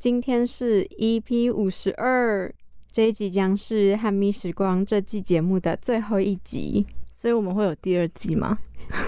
[0.00, 2.50] 今天是 EP 五十二，
[2.90, 8.58] 这一集将是《汉密时光》这季节目的最后一集，所以我们会有第二季吗？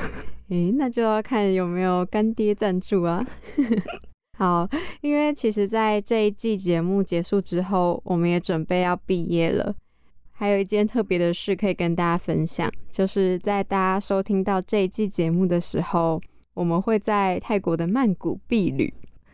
[0.51, 3.27] 诶，那就要看有没有干爹赞助啊。
[4.37, 4.69] 好，
[5.01, 9.75] 因为其实，在这一季节目结束之后，我们也准备要毕业了。
[10.33, 16.21] 还有一件特别的事可以跟大家分享，就是在大家收听到这一季节目的时候，
[16.53, 18.93] 我们会在泰国的曼谷避旅。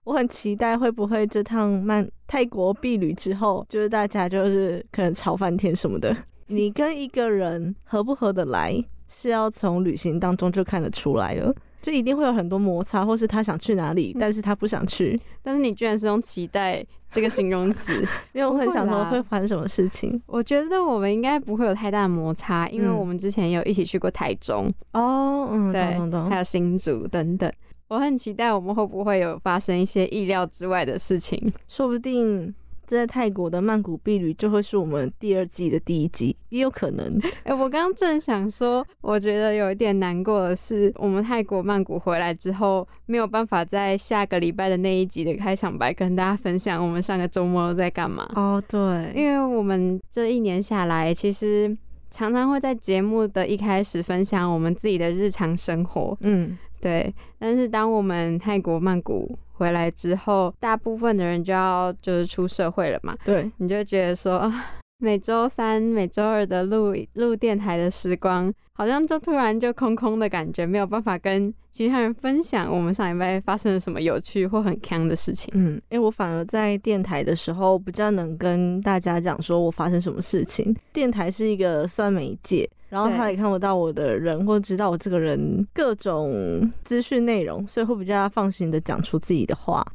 [0.09, 6.16] 我很期待会不会这趟曼泰国避旅之后，就是大家就是可能吵翻天什么的。
[6.49, 11.55] 你跟一个人合不合得来，是要从旅行当中就看得出来了。
[11.83, 15.21] 就一定会有很多摩擦，或是他想去哪里，但是他不想去。
[15.43, 17.93] 但是你居然是用期待这个形容词，
[18.33, 20.21] 因为我很想说会发生什么事情。
[20.27, 25.83] 我觉得我们应该不会有太大的摩擦，因为我们之前有一起去过台中哦，嗯，对，
[26.30, 27.52] 还有新竹等等。
[27.88, 32.55] 我很期待我们会不会有发生一些意料之外的事情，说不定。
[32.88, 37.21] 在泰国的曼谷避旅就会是我们第二季的第一集，也有可能。
[37.45, 48.26] 哎，我刚刚正想说，我觉得有一点难过的是，我们泰国曼谷回来之后，没有办法在下个礼拜的那一集的开场白跟大家分享我们上个周末在干嘛。
[48.35, 51.76] 哦，对，因为我们这一年下来，其实
[52.09, 56.16] 常常会在节目的一开始分享我们自己的日常生活。
[56.23, 56.57] 嗯。
[56.80, 63.16] 对，但是当我们泰国曼谷回来之后，大部分的人就要就是出社会了嘛。
[63.24, 64.53] 对，你就觉得说，
[64.98, 75.53] 每周三、每周二的录录电台的时光，好像就突然就空空的感觉，没有办法跟其他人分享我们上礼拜发生了什么有趣或很康的事情。
[75.54, 80.75] 嗯，因为我反而在电台的时候比较能跟大家讲说我发生什么事情。
[80.92, 82.69] 电台是一个算媒介。
[82.89, 89.87] 然后他也看不到我的人，或知道我这个人各种资讯内容，所以会比较放心的讲出自己的话。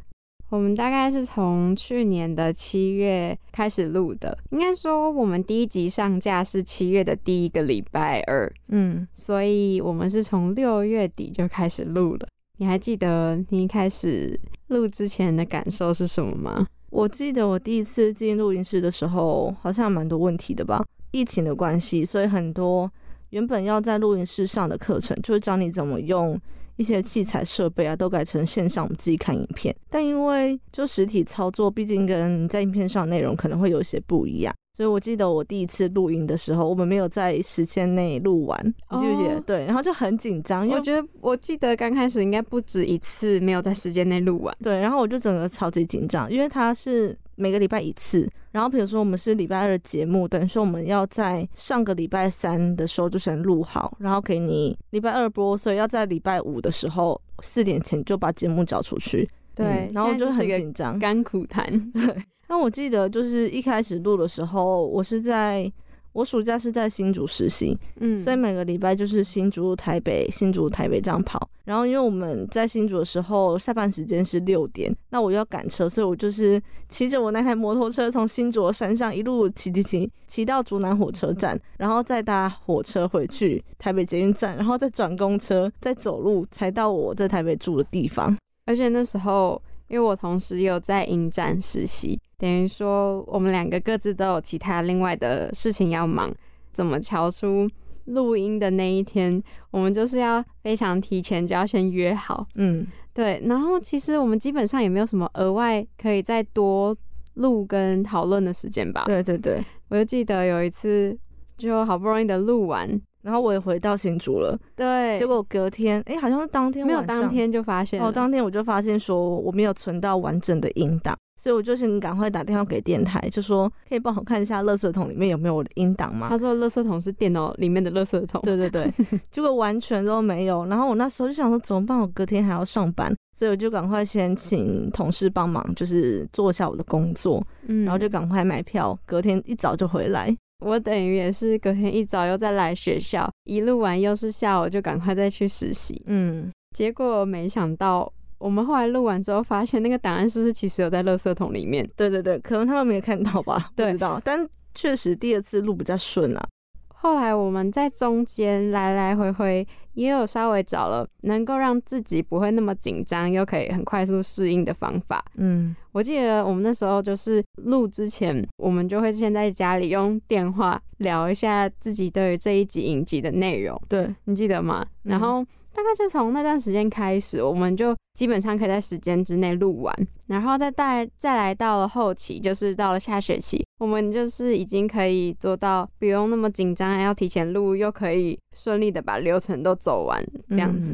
[0.50, 12.28] 我们大概是从去年的七月开始录的，应该说我们第一集上架是七月的第一个礼拜二，嗯，所以我们是从六月底就开始录了。
[12.60, 16.68] 你还记得你一开始录之前的感受是什么吗？
[16.92, 20.86] 我记得我第一次进录音室的时候，好像蛮多问题的吧。
[21.14, 22.92] 疫情的关系，所以很多
[23.30, 26.38] 原本要在录音室上的课程，就是教你怎么用
[26.76, 29.74] 一些器材设备啊，都改成线上，我们自己看影片。
[29.90, 39.40] 但因为就实体操作，毕竟跟在影片上内容可能会有些不一样，所以我记得我第一次录音的时候，我们没有在时间内录完，你记不记得？
[39.42, 40.68] 对，然后就很紧张。
[40.68, 44.58] 我觉得我记得刚开始应该不止一次没有在时间内录完。
[44.64, 47.16] 对，然后我就整个超级紧张，因为它是。
[47.36, 59.30] 每个礼拜一次，然后比如说我们是礼拜二的节目，等于说我们要在上个礼拜三的时候就先录好，然后给你礼拜二播，所以要在礼拜五的时候四点前就把节目交出去。
[59.56, 61.66] 对，然后就很紧张，甘苦谈。
[61.94, 65.72] 对，那我记得就是一开始录的时候，我是在。
[66.14, 71.50] 我暑假是在新竹实习，嗯，所以每个礼拜就是新竹、台北、新竹、台北这样跑。
[71.66, 88.38] 然后因为我们在新竹的时候，下班时间是六点，那我要赶车，所以我就是骑着我那台摩托车从新竹山上一路骑骑骑骑到竹南火车站，然后再搭火车回去台北捷运站，然后再转公车，再走路才到我在台北住的地方。
[88.66, 89.62] 而且那时候。
[89.90, 96.34] 因为我同时有在影展实习，等于说我们两个各自都有其他另外的事情要忙。
[96.72, 97.70] 怎么瞧出
[98.06, 102.46] 录音的那一天，我们就是要非常提前就要先约好。
[102.56, 103.42] 嗯，对。
[103.46, 106.96] 然后其实我们基本上也没有什么额外可以再多
[107.36, 109.04] 录跟讨论的时间吧。
[109.06, 111.18] 对对对，我就记得有一次
[111.56, 113.00] 就好不容易的录完。
[113.22, 126.28] 然后我也回到新竹了，对，结果隔天，哎，好像是当天没有，当天就发现，哦，当天我就发现说我没有存到完整的音档，所以我就先赶快打电话给电台，就说可以帮我看一下垃圾桶里面有没有我的音档吗？
[126.30, 128.92] 他说垃圾桶是电脑里面的垃圾桶，对对对，
[129.32, 130.66] 结果完全都没有。
[130.66, 132.00] 然后我那时候就想说怎么办？
[132.00, 140.36] 我隔天还要上班，所以我就赶快先请同事帮忙，就是做一下我的工作，嗯，然后就赶快买票，隔天一早就回来。
[140.64, 146.02] 我等于也是隔天一早又再来学校，一路玩又是下午，就赶快再去实习。
[146.06, 148.10] 嗯，结果没想到，
[148.44, 151.90] 我们后来录完之后，发现那个档案是不是其实有在垃圾桶里面？
[151.96, 153.72] 对对对，可能他们没有看到吧？
[153.74, 154.46] 不知道，但
[154.76, 156.46] 确实第二次录比较顺啊。
[156.94, 165.24] 后来我们在中间来来回回，也有稍微找了能够让自己不会那么紧张，又可以很快速适应的方法。
[165.36, 173.82] 嗯，我记得我们那时候就是录之前，我们就会先在家里用电话聊一下自己对于这一集影集的内容。
[173.88, 174.86] 对你记得吗？
[175.04, 179.94] 然后大大概就从那段时间开始，我们就基本上可以在时间之内录完，
[180.28, 190.90] 然后再带再来到了后期，就是到了下学期，我们就是已经可以做到不用那么紧张，要提前录，又可以顺利的把流程都走完这样子。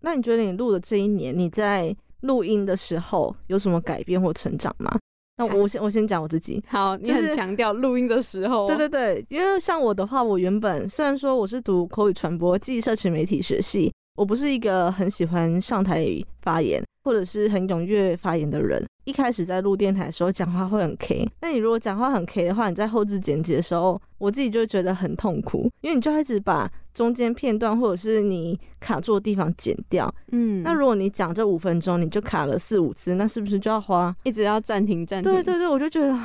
[0.00, 4.98] 那你觉得你录的这一年，你在录音的时候有什么改变或成长吗？
[5.36, 6.62] 那我先我先讲我自己。
[6.66, 8.68] 好，你很强调录音的时候。
[8.68, 16.06] 对对对，因为像我的话，我原本虽然说我是读口语传播暨社群媒体学系，我不是一个很喜欢上台
[16.42, 18.84] 发言或者是很踊跃发言的人。
[19.04, 21.28] 一开始在录电台的时候，讲话会很 K。
[21.42, 30.12] 那你如果讲话很 K 的话，你在后置剪辑的时候，我自己就觉得很痛苦，因为你就一直把中间片段或者是你卡住的地方剪掉。
[30.32, 35.30] 嗯，那如果你讲这五分钟，你就卡了四五次，那是不是就要花一直要暂停暂停？
[35.30, 36.18] 对对对，我就觉得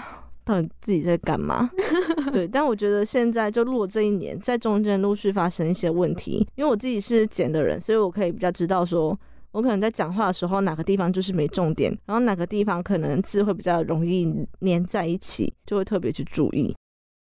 [0.49, 1.69] 到底自己在干嘛？
[2.33, 9.17] 对，但我觉得现在就录了这一年，在中间陆续发生一些问题，因为我自己是剪的人，所以我可以比较知道说。
[9.51, 14.31] 我可能在讲话的时候，哪个地方就是没重点，然后哪个地方可能字会比较容易
[14.61, 16.71] 粘在一起，就会特别去注意，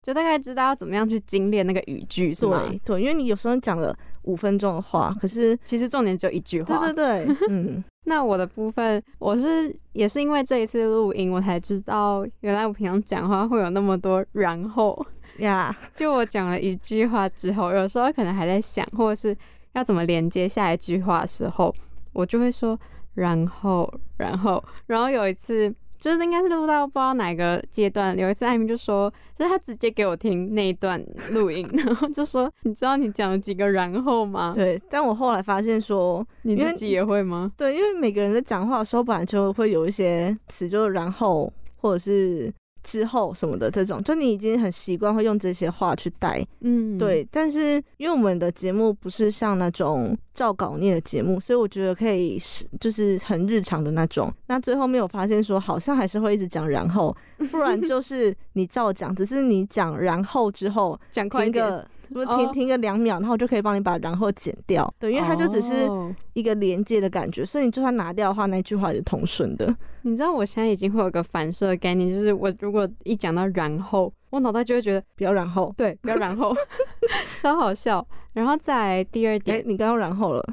[0.02, 2.64] 就大概知道要怎么样去精炼那个语句，是吗？
[2.84, 3.96] 对，因为你有时候讲了
[4.28, 6.78] 五分钟的话，可是其实重点只有一句话。
[6.80, 7.84] 对对对， 嗯。
[8.06, 15.06] 那我的部分，我是也是因为这一次录音，我才知道原来我平常讲话会有那么多然后
[15.40, 15.76] 呀。
[15.94, 19.36] 就我讲了一句话之后，有时候可能还在想，或者是
[19.74, 21.74] 要怎么连接下一句话的时候。
[22.14, 22.80] 我就会说，
[23.14, 34.54] 然后，然后，然后有一次，就是应该是录到不知道哪个阶段，有一次艾米就说，就是他直接给我听那一段录音， 然后就说，你知道你讲了几个然后吗？
[34.56, 37.52] 对，但我后来发现说，你自己也会吗？
[37.58, 42.54] 对，因为每个人在讲话的时候，本来就会有一些词，就是然后，或者是。
[42.84, 47.28] 之后什么的这种，就你已经很习惯会用这些话去带，嗯，对。
[47.30, 54.32] 但是因为我们的节目不是像那种照稿念的节目，所以我觉得可以是就是很日常的那种。
[54.46, 57.16] 那最后没有发现说，好像还是会一直讲然后，
[57.52, 61.84] 不然就 是你照讲，只是你讲然后之后讲快一个。
[62.10, 65.90] 不是停停个两秒，然后就可以帮你把然后剪掉，对，因为它就只是
[66.32, 69.76] 一个连接的感觉，所以你就算拿掉的话，那句话是通顺的。
[70.04, 76.56] 你知道我现在已经会有个反射概念，就是我如果一讲到然后，我脑袋就会觉得不要然后，对，不要然后，
[77.42, 78.06] 超好笑。
[78.34, 80.46] 然后再第二点，你刚刚然后了，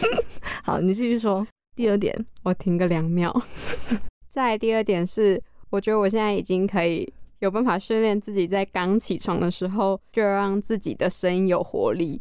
[0.62, 3.34] 好，你继续说第二点，我停个两秒。
[4.28, 7.12] 再第二点是，我觉得我现在已经可以。
[7.38, 12.20] 有办法训练自己在刚起床的时候就让自己的声音有活力。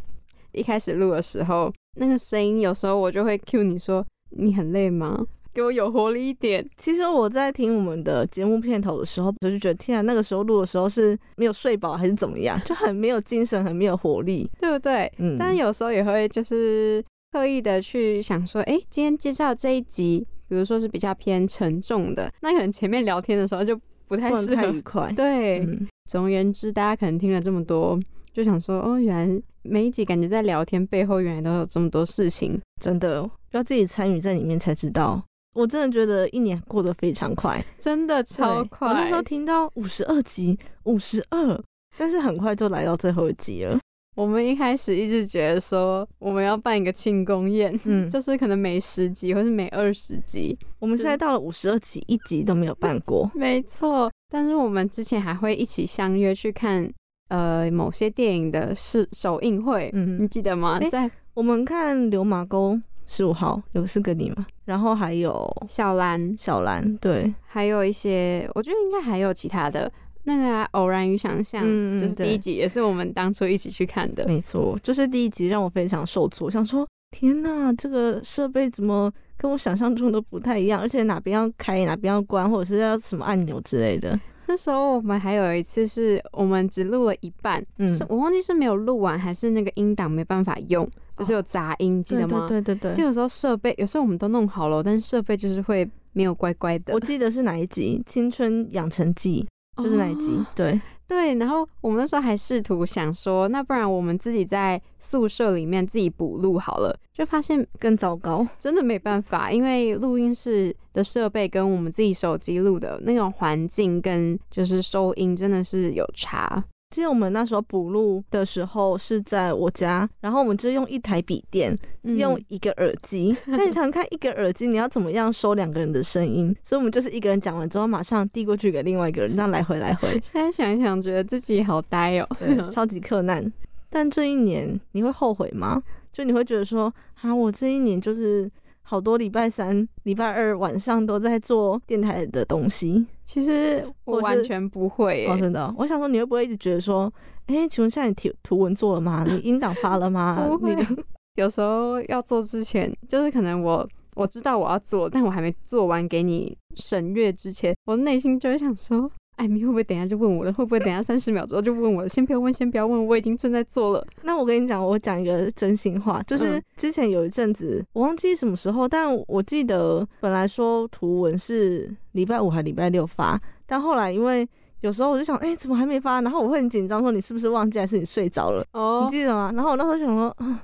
[0.53, 5.21] 一开始录的时候，那个声音有时候我就会 cue 你说你很累吗？
[5.53, 6.67] 给我有活力一点。
[6.77, 15.11] 其实我在听我们的节目片头的时候，我就觉得天啊，那个时候录的时候是没有睡饱还是怎么样， 就很没有精神，很没有活力，对不对？
[15.17, 15.37] 嗯。
[15.37, 23.79] 但有时候也会就是刻意的去想说，哎，今天介绍这一集，比如说是比较偏沉重的，那可能前面聊天的时候就。
[24.09, 25.07] 不太适合愉快。
[25.13, 25.63] 对，
[26.09, 27.95] 总而言之，大家可能听了这么多，
[28.33, 32.59] 就想说，哦，原来每一集感觉在聊天背后，原来都有这么多事情。
[32.81, 35.21] 真的要自己参与在里面才知道。
[35.59, 38.87] 我真的觉得一年过得非常快， 真的超快。
[38.87, 41.61] 我那时候听到五十二集，五十二，
[41.97, 43.77] 但是很快就来到最后一集了。
[44.15, 53.29] 我们一开始一直觉得说我们要办一个庆功宴，嗯，就是可能每十集或是每二十集，我们现在到了五十二集，一集都没有办过。
[53.35, 56.89] 没错，但是我们之前还会一起相约去看
[57.27, 60.79] 呃某些电影的试首映会，嗯，你记得吗？
[60.89, 62.77] 在我们看《流马沟
[63.09, 64.45] 十五号》有四个你嘛？
[64.63, 69.91] 然后还有小兰，小兰，对，还有一些，我觉得应该还有其他的。
[70.25, 71.63] 那个偶然与想象，
[71.99, 74.27] 就是第一集，也是我们当初一起去看的。
[74.27, 80.79] 没错，就是第一集让我非常受挫，想说天哪，这个设备怎么跟我想象中的不太一样？
[80.79, 84.19] 而且哪边要开，哪边要关，或者是要什么按钮之类的。
[84.49, 92.47] 那时候我们还有一次是我们只录了一半，是我忘记是没有录完，还是那个音档没办法用，就是有杂音，记得吗？
[92.49, 92.91] 对对对。
[92.93, 96.95] 就有时候设备，有时候我们都弄好了，但是设备就是会没有乖乖的。
[96.95, 99.45] 我记得是哪一集《青春养成记》。
[99.81, 116.63] 就是哪一集， 对对，然后我们那时候还试图想说，那不然我们自己在宿舍里面自己补录好了，就发现更糟糕，真的没办法，因为录音室的设备跟我们自己手机录的那种环境跟就是收音真的是有差。
[116.89, 123.35] 记得我们那时候补录的时候是在我家，然后我们就用一台笔电，用一个耳机。
[123.45, 126.55] 那你想看一个耳机，你要怎么样收两个人的声音？
[126.63, 130.19] 所以我们就是一个人讲完之后，马上递过去给另外一个人，这样来回来回。
[130.23, 132.27] 现在想一想，觉得自己好呆哦，
[132.71, 133.53] 超级困难。
[133.91, 135.83] 但这一年你会后悔吗？
[136.11, 136.91] 就你会觉得说，
[137.21, 138.49] 啊，我这一年就是
[138.89, 143.05] 好多礼拜三、礼拜二晚上都在做电台的东西。
[143.23, 145.71] 其实我完全不会，真的。
[145.77, 147.13] 我想说，你会不会一直觉得说，
[147.45, 149.23] 哎，请问现在你图图文做了吗？
[149.29, 150.43] 你音档发了吗？
[150.49, 150.75] 不会。
[151.37, 159.11] 有时候要做之前，就是可能我我知道我要做，但我还没做完给你审阅之前，我内心就会想说。
[159.39, 160.51] 艾米会不会等下就问我了？
[160.51, 162.09] 会不会等下三十秒之后就问我了？
[162.09, 164.05] 先不要问，先不要问，我已经正在做了。
[164.23, 174.45] 那我跟你讲，我讲一个真心话，就是之前有一阵子，我忘记什么时候，但我记得本来说图文是礼拜五还礼拜六发，但后来因为
[174.81, 176.19] 有时候我就想，哎，怎么还没发？
[176.19, 178.65] 然后我会很紧张，说你是不是忘记，还是你睡着了？
[178.73, 179.49] 哦，你记得吗？
[179.55, 180.61] 然后我那时候想说，啊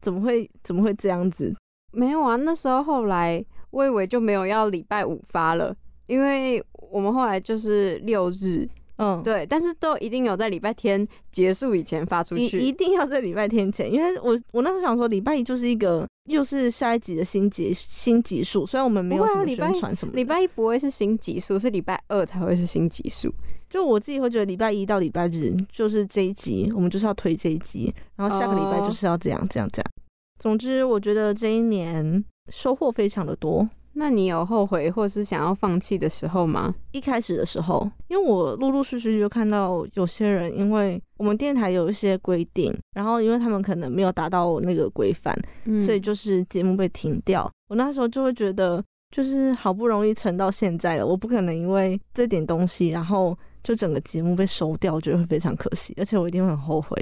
[0.00, 1.54] 怎么会怎么会这样子？
[1.92, 3.40] 没有啊，那时候后来
[3.70, 5.72] 我以为就没有要礼拜五发了，
[6.08, 6.60] 因为。
[6.90, 23.32] 我们后来就是六日，嗯，对，但是都一定有在礼拜天结束以前发出去，一定要在礼拜天前，因为我我那时候想说礼拜一就是一个又是下一集的新集新集数，虽然我们没有什么宣传什么，礼拜一不会是新集数，是礼拜二才会是新集数。
[23.68, 29.90] 就我自己会觉得礼拜一到礼拜日就是这一集，我们就是要推这一集，然后下个礼拜就是要这样这样这样。
[30.38, 33.68] 总之，我觉得这一年收获非常的多。
[33.98, 36.74] 那你有后悔或是想要放弃的时候吗？
[36.92, 45.34] 一开始的时候，因为我陆陆续续就看到有些人，因为我们电台有一些规定，然后因为他们可能没有达到那个规范，
[45.80, 47.50] 所以就是节目被停掉。
[47.68, 56.94] 我那时候就会觉得，就是好不容易撑到现在了，我不可能因为这点东西，然后就整个节目被收掉，我觉得会非常可惜，而且我一定会很后悔。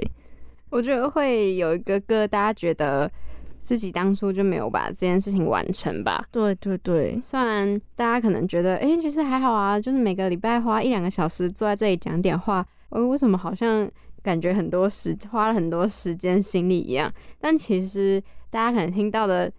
[0.69, 3.11] 我觉得会有一个疙瘩，觉得。
[3.65, 6.23] 自己当初就没有把这件事情完成吧？
[6.31, 13.89] 对对对，虽然大家可能觉得，哎，其实还好啊，就是每个礼拜花一两个小时坐在这里讲点话，我为什么好像
[14.21, 17.11] 感觉很多时花了很多时间心力一样？
[17.39, 19.51] 但其实大家可能听到的，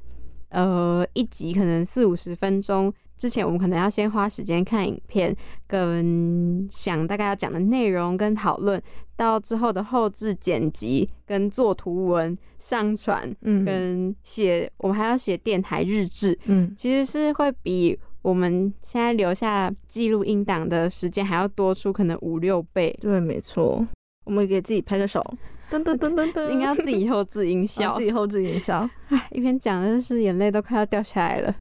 [0.51, 2.95] 呃，一集可能四五十分钟。
[3.17, 5.35] 之前我们可能要先花时间看影片，
[5.67, 8.81] 跟想大概要讲的内容跟讨论，
[9.17, 22.97] 到之后的后置剪辑跟做图文上传，嗯，跟写我们还要写电台日志，嗯，其实是会比我们现在留下记录音档的时间还要多出可能五六倍。
[23.01, 23.87] 对，没错，
[24.25, 25.25] 我们给自己拍个手，
[25.71, 28.89] 噔噔噔噔噔， 应该要自己后置音效， 自己后置音效。
[29.09, 31.55] 唉，一边讲的是眼泪都快要掉下来了。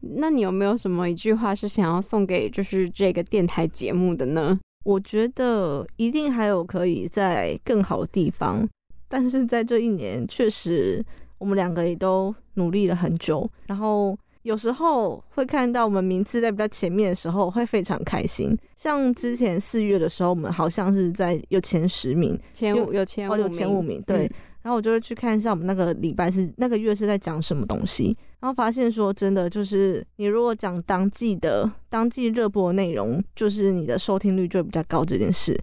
[0.00, 4.58] 那你有没有什么一句话是想要送给就是这个电台节目的呢？
[4.84, 8.66] 我觉得一定还有可以在更好的地方，
[9.08, 11.04] 但是在这一年确实
[11.38, 18.56] 我们两个也都努力了很久，然后有时候会看到我们名次在比较前面的时候会非常开心。
[18.78, 24.30] 像之前四月的时候，我们好像是在有前十名，前五有前有前五名，对。
[24.68, 35.58] 然后我就会去看一下我们那个礼拜是那个月是在讲什么东西，然后发现说真的就是你如果讲当季的当季热播内容，就是你的收听率就会比较高这件事。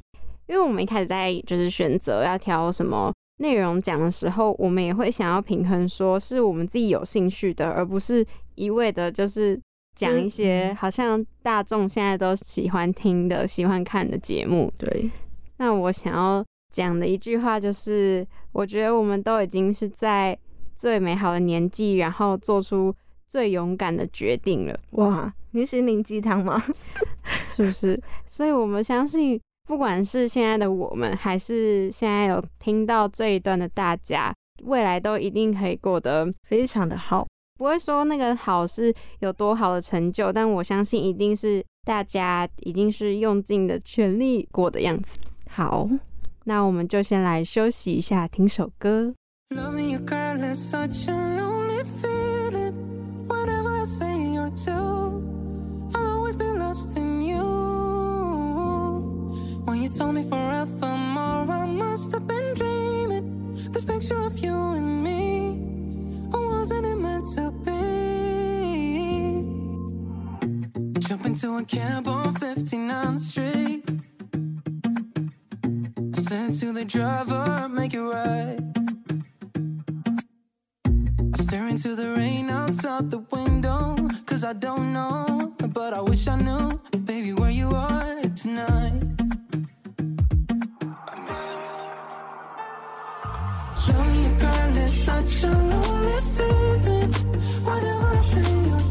[0.48, 9.62] 因为我们一开始在就是选择要挑什么内容讲的时候，我们也会想要平衡，说是我们自己有兴趣的，而不是一味的就是
[9.96, 14.74] 讲一些好像大众现在都喜欢听的、喜欢看的节目。
[14.80, 15.12] 对，
[15.58, 16.44] 那我想要
[16.76, 18.28] 讲的一句话就是。
[18.56, 20.40] 我觉得我们都已经是在
[20.74, 22.96] 最美好的年纪，然后做出
[23.28, 24.80] 最勇敢的决定了。
[24.92, 26.58] 哇，你心灵鸡汤吗？
[27.52, 28.02] 是不是？
[28.26, 37.28] 所以我们相信，不管是现在的我们，还是现在有听到这一段的大家，未来都一定可以过得非常的好。
[37.58, 45.18] 不会说那个好是有多好的成就，但我相信一定是大家已经是用尽的全力过的样子。
[45.50, 45.90] 好。
[46.45, 49.15] 那我们就先来休息一下，听首歌。
[50.53, 51.21] Said to
[76.30, 78.58] the driver, make it right.
[81.34, 86.28] I stare into the rain outside the window, cause I don't know, but I wish
[86.28, 88.94] I knew, baby, where you are tonight.
[93.88, 97.12] You, girl, such a lonely feeling.
[97.64, 98.85] Whatever I say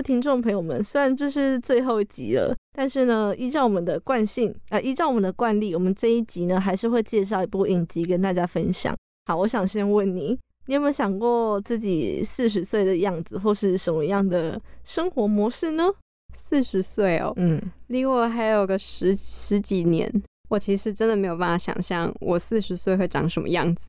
[0.00, 8.96] 听众朋友们，虽然这是最后一集了，但是呢，依照我们的惯性，呃，依照我们的惯例，我们这一集呢，还是会介绍一部影集跟大家分享。
[9.26, 15.90] 好，我想先问你，你有没有想过自己四十岁的样子，或是什么样的生活模式呢？
[16.34, 20.10] 四十岁哦，嗯，离我还有个十十几年，
[20.48, 23.86] 我其实真的没有办法想象我四十岁会长什么样子，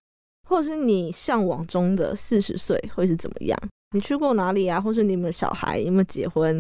[0.50, 3.58] 或者是你向往中的四十岁会是怎么样？
[3.94, 4.82] 你去过哪里啊？
[4.82, 6.58] 或是你们小孩有没有结婚？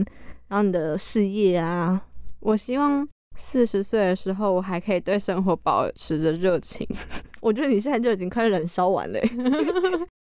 [0.47, 2.01] 然后你的事业啊？
[2.39, 6.87] 我希望四十岁的时候，我还可以对生活保持着热情。
[7.41, 9.19] 我觉得你现在就已经快燃烧完了。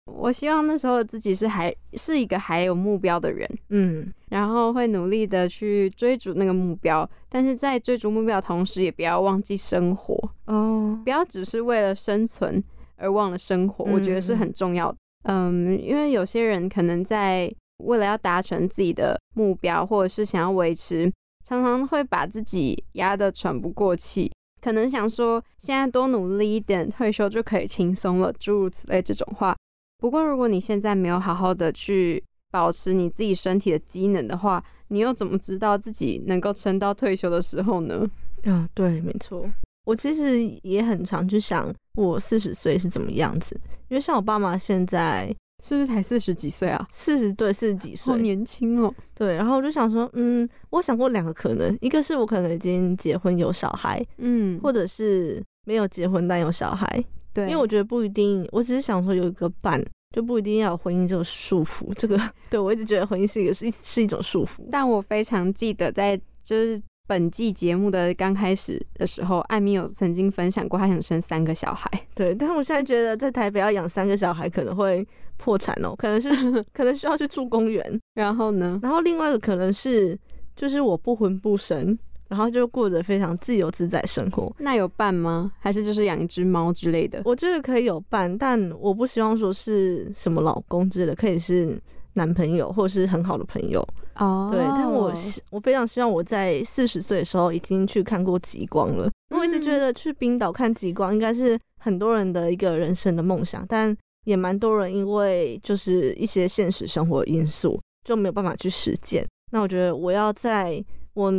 [0.05, 10.13] 我希望那时候的自己是还是一个还有目标的人，嗯，然后会努力的去追逐那个目标，但是在追逐目标的同时，也不要忘记生活
[10.45, 12.63] 哦，不要只是为了生存
[12.97, 13.85] 而忘了生活。
[13.85, 14.97] 我觉得是很重要的。
[15.23, 21.11] 嗯，因为有些人可能在为了要达成自己的目标，或者是想要维持，
[21.45, 24.31] 常常会把自己压得喘不过气，
[24.61, 29.55] 可能想说现在多努力一点，退休就可以轻松了，诸如此类这种话。
[29.97, 38.05] 不过如果你现在没有好好的去保持你自己身体的机能的话，你又怎么知道自己能够撑到退休的时候呢？
[38.43, 39.49] 啊，对，没错。
[39.85, 43.59] 我其实也很常去想，我四十岁是怎么样子。
[43.89, 45.27] 因为像我爸妈现在
[45.63, 46.87] 是不是才四十几岁啊？
[46.89, 48.93] 四十对，四十几岁，好年轻哦。
[49.13, 57.03] 对，然后我就想说，嗯，我想过两个可能，一个是我可能已经结婚有小孩，嗯，或者是没有结婚但有小孩。
[57.33, 59.83] 对，因为我觉得不一定，我只是想说有一个伴，
[60.15, 61.93] 就不一定要有婚姻这个束缚。
[61.95, 62.17] 这个
[62.49, 64.67] 对我一直觉得婚姻是一个是是一种束缚。
[64.71, 66.81] 但我非常记得在就是。
[67.05, 71.89] 本季节目的刚开始的时候，艾米有曾经分享过，她想生三个小孩。
[72.15, 76.29] 对，但是我现在觉得在台北要养三个小孩可能会破产哦，可能是
[76.71, 77.99] 可能需要去住公园。
[78.15, 78.79] 然后呢？
[78.81, 80.17] 然后另外一个可能是，
[80.55, 81.97] 就是我不婚不生，
[82.29, 84.49] 然后就过着非常自由自在生活。
[84.59, 85.51] 那有伴吗？
[85.59, 87.21] 还是就是养一只猫之类的？
[87.25, 91.77] 我觉得可以有伴，但我不希望说是什么老公之类的，可以是。
[92.13, 95.11] 男朋友或者是很好的朋友哦，对，但我
[95.49, 99.09] 我非常希望我在四十岁的时候已经去看过极光了。
[99.35, 103.95] 我一直觉得去冰岛看极光应该是很多人的一个人生的梦想，但
[104.25, 109.25] 也蛮多人因为就是一些现实生活因素就没有办法去实践。
[109.51, 110.83] 那我觉得我要在
[111.15, 111.33] 我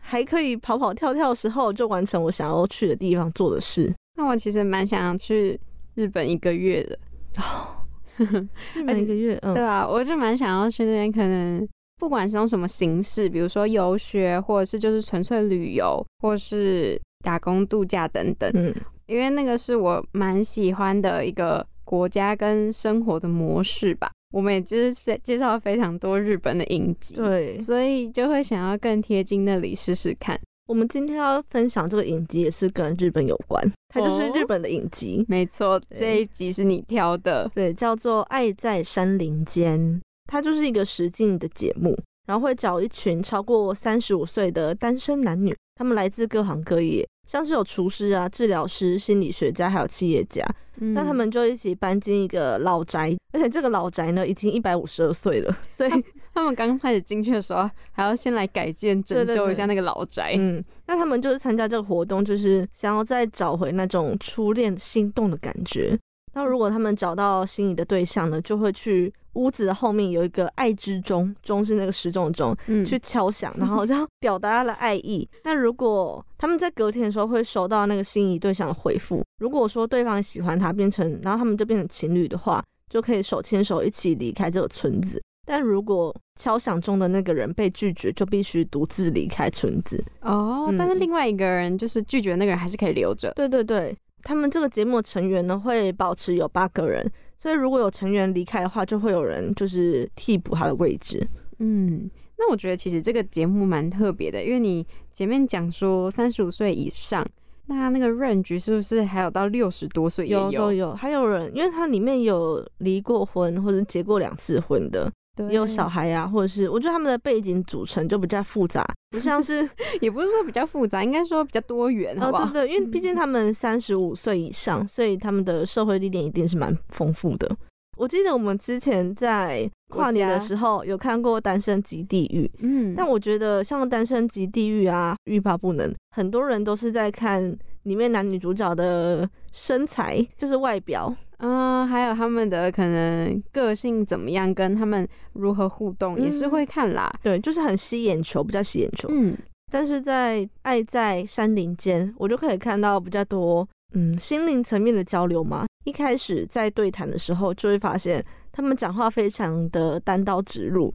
[0.00, 3.94] 还可以跑跑跳跳的时候，就完成我想要去的地方做的事。
[4.16, 5.58] 那我其实蛮想要去
[5.94, 6.98] 日本一个月的。
[8.96, 11.66] 一个月，对啊，我就蛮想要去那边，可能
[11.98, 18.50] 不管是用什么形式，比如说游学，或者是就是纯粹旅游，或是打工度假等等。
[18.54, 18.74] 嗯，
[19.06, 24.10] 因为那个是我蛮喜欢的一个国家跟生活的模式吧。
[24.30, 30.38] 我们也就是介绍了非常多日本的影集，对，所以就会想要更贴近那里试试看。
[30.68, 35.24] 我们今天要分享这个影集也是跟日本有关，它就是日本的影集。
[35.26, 39.80] 没错，这一集是你挑的，对，叫做《爱在山林间》，
[40.26, 50.42] 它就是一个实境的节目，然后会找一群超过三十五岁的单身男女，他们来自各行各业，像是有厨师啊、治疗师、心理学家，还有企业家，
[50.76, 55.90] 那他们就一起搬进一个老宅，而且这个老宅呢已经一百五十二岁了，所以
[56.32, 60.36] 他们刚开始进去的时候还要先来改建、整修一下那个老宅。
[60.38, 65.98] 嗯，那他们就是参加这个活动，就是想要再找回那种初恋心动的感觉。
[66.32, 75.28] 那如果他们找到心仪的对象呢，就会去屋子的后面有一个爱之钟，钟是那个时钟的钟，去敲响， 然后这样表达他的爱意。
[75.44, 85.22] 那如果他们在隔天的时候会收到那个心仪对象的回复，如果说对方喜欢他，变成然后他们就变成情侣的话，就可以手牵手一起离开这个村子。
[85.46, 90.04] 但如果敲响钟的那个人被拒绝，就必须独自离开村子。
[90.20, 93.32] 哦，但是另外一个人就是拒绝那个人还是可以留着。
[93.34, 93.96] 对对对。
[94.24, 97.08] 他们这个节目成员呢，会保持有八个人，
[97.38, 101.26] 所以如果有成员离开的话，就会有人就是替补他的位置。
[101.58, 107.26] 嗯，那我觉得其实这个节目蛮特别的，因为你前面讲说三十五岁以上，
[107.66, 110.26] 那那个 range 是不是还有到六十多岁？
[110.28, 115.10] 有都有，还有人，因为它里面有离过婚或者结过两次婚的。
[115.48, 119.68] 也有小孩呀，或者是我觉得他们的背景组成就比较复杂，不像是，
[120.00, 122.52] 也不是说比较复杂，应该说比较多元，好不好？
[122.52, 127.48] 对对，因为毕竟他们三十五岁以上，所以他们的社会历练一定是蛮丰富的。
[127.96, 141.12] 我记得我们之前在跨年的时候有看过《单身即地狱》，嗯，但我觉得像《单身即地狱》啊，《欲罢不能》，很多人都是在看里面男女主角的身材，就是外表。
[141.38, 147.08] 嗯，还有他们的可能个性怎么样，跟他们如何互动也是会看啦。
[147.22, 149.08] 对，就是很吸眼球，比较吸眼球。
[149.10, 149.36] 嗯，
[149.70, 155.64] 但是在《爱在山林间》，我就可以看到比较多嗯心灵层面的交流嘛。
[155.84, 158.22] 一开始在对谈的时候，就会发现
[158.52, 160.92] 他们讲话非常的单刀直入。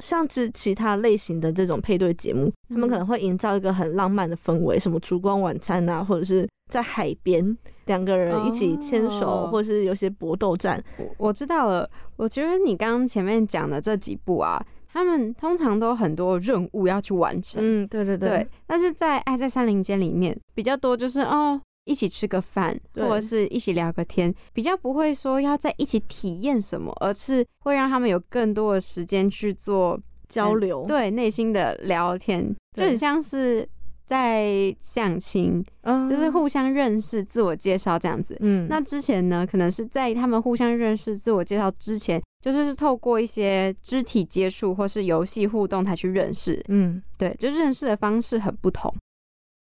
[0.00, 10.82] 像是其他类型的这种配对节目，他们可能会营造一个很浪漫的氛围，什么烛光晚餐啊，或者是在海边两个人一起牵手，或者是有些搏斗战。
[11.18, 17.60] 我知道了，我觉得你刚刚前面讲的这几部啊，他们通常都很多任务要去完成。
[17.62, 18.46] 嗯，对对对。
[18.66, 21.60] 但是在《爱在山林间》里面比较多，就是哦。
[21.90, 33.68] 一起吃个饭，或者是一起聊个天，比较不会说要在一起体验什么，而是会让他们有更多的时间去做交流，对内心的聊天，就很像是
[34.06, 35.64] 在相亲，
[36.08, 38.36] 就是互相认识、自我介绍这样子。
[38.38, 46.64] 嗯，那之前呢，可能是在他们互相认识、自我介绍之前，就是是透过一些肢体接触或是游戏互动才去认识。
[46.68, 48.88] 嗯，对，就认识的方式很不同。《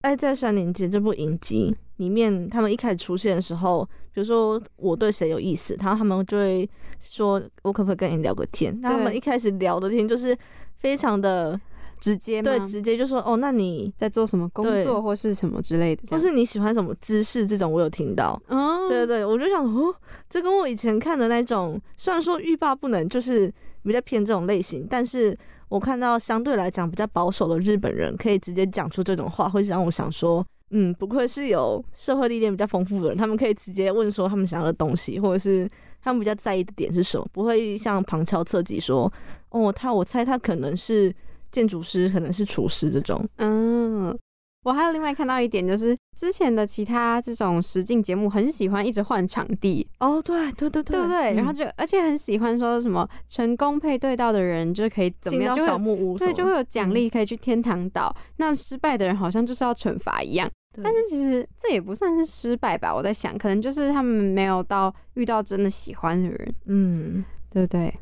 [0.05, 6.69] 爱在山林间》这部影集里面，他们一开始出现的时候，比如说我对谁有意思，然后他们就会
[7.01, 10.37] 说：“我可不可以跟你聊个天？”那他们一开始聊的天就是
[10.77, 11.59] 非常的
[12.01, 18.39] 直接，对，直接就说：“哦，那你在做什么工作，或是什么之类的，或是你喜欢什么姿势？”这种我有听到。
[18.49, 19.95] 哦，对对对，我就想哦，
[20.29, 23.51] 这跟我以前看的那种，虽然说欲罢不能，就是
[23.83, 25.35] 比较偏这种类型，但是。
[25.75, 35.69] 我看到相对来讲比较保守的日本人可以直接讲出这种话，会让我想说，嗯，不愧是有社会历练比较丰富的人，他们可以直接问说他们想要的东西，或者是
[36.01, 39.13] 他们比较在意的点是什么，不会像旁敲侧击说，
[39.49, 41.13] 哦，他我猜他可能是
[41.51, 44.17] 建筑师，可能是厨师这种，嗯。
[44.65, 51.35] 我还有另外看到一点，就是之前的其他这种实境节目很喜欢一直换场地哦，对对对对，对不对？
[51.35, 58.15] 然后就而且很喜欢说什么成功配对到的人就可以怎么样，就小木屋，对，就会有奖励可以去天堂岛。
[58.39, 60.51] 那失败的人好像就是要惩罚一样，
[60.83, 62.95] 但是其实这也不算是失败吧？
[62.95, 67.95] 我在想，可能就是他们没有到遇到真的喜欢的人，嗯，对不对？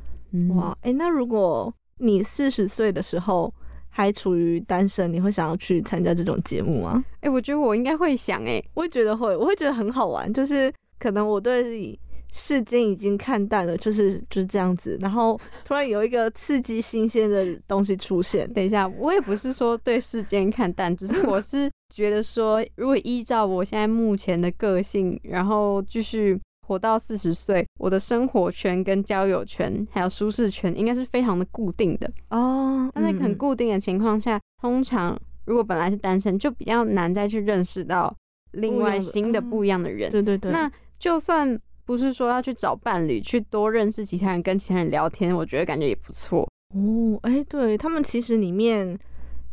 [0.55, 3.53] 哇，哎，那如果你四十岁的时候。
[3.95, 7.05] 还处于单身，你会想要去参加这种节目吗？
[7.21, 10.33] 哎，我觉得我应该会想，哎，我也觉得会，我会觉得很好玩。
[10.33, 11.99] 就是可能我对
[12.33, 14.97] 世间已经看淡了，就是就是这样子。
[15.03, 18.51] 然后突然有一个刺激新鲜的东西出现。
[18.55, 26.41] 等一下，我也不是说对世间看淡，只是我是觉得说，如果依照我现在目前的个性，然后继续。
[26.73, 32.91] 活到四十岁，我的生活圈、跟交友圈还有舒适圈，应该是非常的固定的哦。
[32.95, 38.15] 那在很固定的情况下，通常如果本来是单身，就比较难再去认识到
[38.53, 40.11] 另外新的不一样的人。
[40.11, 40.51] 对对对。
[40.51, 47.19] 那就算不是说要去找伴侣，去多认识其他人，跟其他人聊天，我觉得感觉也不错哦。
[47.23, 48.99] 哎，对他们其实里面。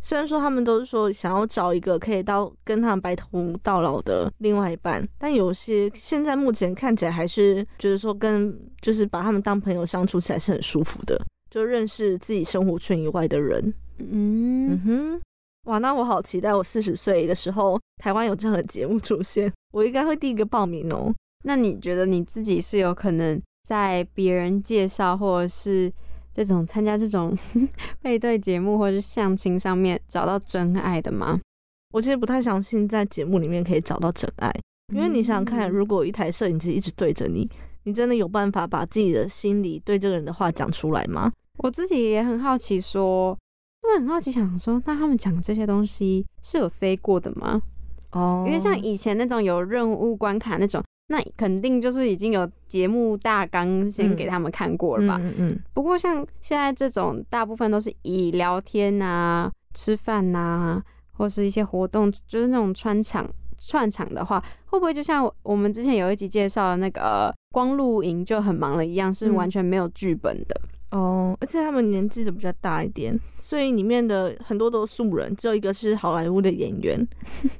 [0.02, 11.20] 虽然说他们都是说想要找一个可以到跟他们白头到老的另外一半，但有些现在目前看起来还是觉得说跟就是把他们当朋友相处起来是很舒服的，
[11.52, 13.74] 就认识自己生活圈以外的人。
[13.98, 15.22] 嗯哼，
[15.66, 21.14] 哇，那我好期待我四十岁的时候，台湾有这样的节目出现，我应该会第一个报名哦。
[21.44, 25.92] 那你觉得你自己是有可能在别人介绍，或者是
[26.46, 27.38] 这种参加这种
[28.02, 31.38] 配对节目或者是相亲上面找到真爱的吗？
[31.92, 34.50] 我其实不太相信在节目里面可以找到真爱，
[34.94, 37.50] 因为你想想看，如果一台摄影机一直对着你，
[37.84, 41.30] 你真的有办法把自己的心里对这个人的话讲出来吗？
[41.58, 43.38] 我自己也很好奇，说，
[43.82, 47.62] 我很好奇，想说，那他们讲这些东西是有 say 过的吗？
[48.12, 55.20] 哦，因为像以前那种有任务关卡那种，那肯定就是已经有节目大纲先给他们看过了吧？
[55.24, 55.60] 嗯嗯。
[55.74, 60.82] 不过像现在这种，大部分都是以聊天啊、吃饭呐，
[61.14, 70.62] 或是一些活动，就是那种穿场串场的话，会不会就像我们之前有一集介绍的那个光露营就很忙了一样，是完全没有剧本的？
[71.30, 77.08] 哦，而且他们年纪都比较大一点，所以里面的很多都是素人，只有一个是好莱坞的演员。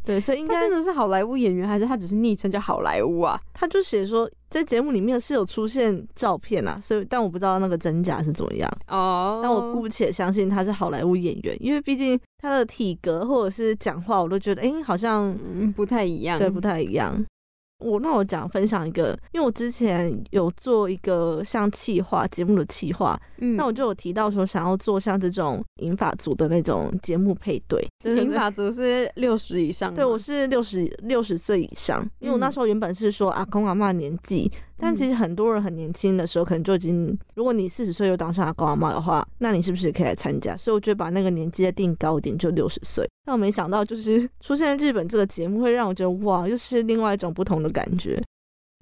[0.04, 3.40] 对，所以应该真的是好莱坞演员，还是他只是昵称叫好莱坞啊？
[3.54, 8.72] 他就写说在节目里面是有出现照片啊，所以但我不知道那个真假是怎么样。
[8.88, 15.38] 哦，但我姑且相信他是好莱坞演员，因为毕竟他的体格或者是讲话，我都觉得哎，好像
[15.76, 16.40] 不太一样。
[16.40, 17.24] 对，不太一样。
[17.80, 27.89] 我那我讲分享一个，因为我之前有做一个像企划节目的企划，嗯，那我就有提到说想要做像这种银发族的那种节目配对。
[28.06, 34.50] 银发族是六十以上，对我是六十六十岁以上，因为我那时候原本是说阿公阿妈年纪。
[34.78, 40.56] 但其实很多人很年轻的时候，可能就已经，如果你四十岁又当上阿公阿妈的话，那你是不是可以来参加？
[40.56, 43.06] 所以我觉得把那个年纪再定高一点，就六十岁。
[43.26, 48.18] 但我没想到，就是出现日本这个节目，会让我觉得哇，又是另外一种不同的感觉。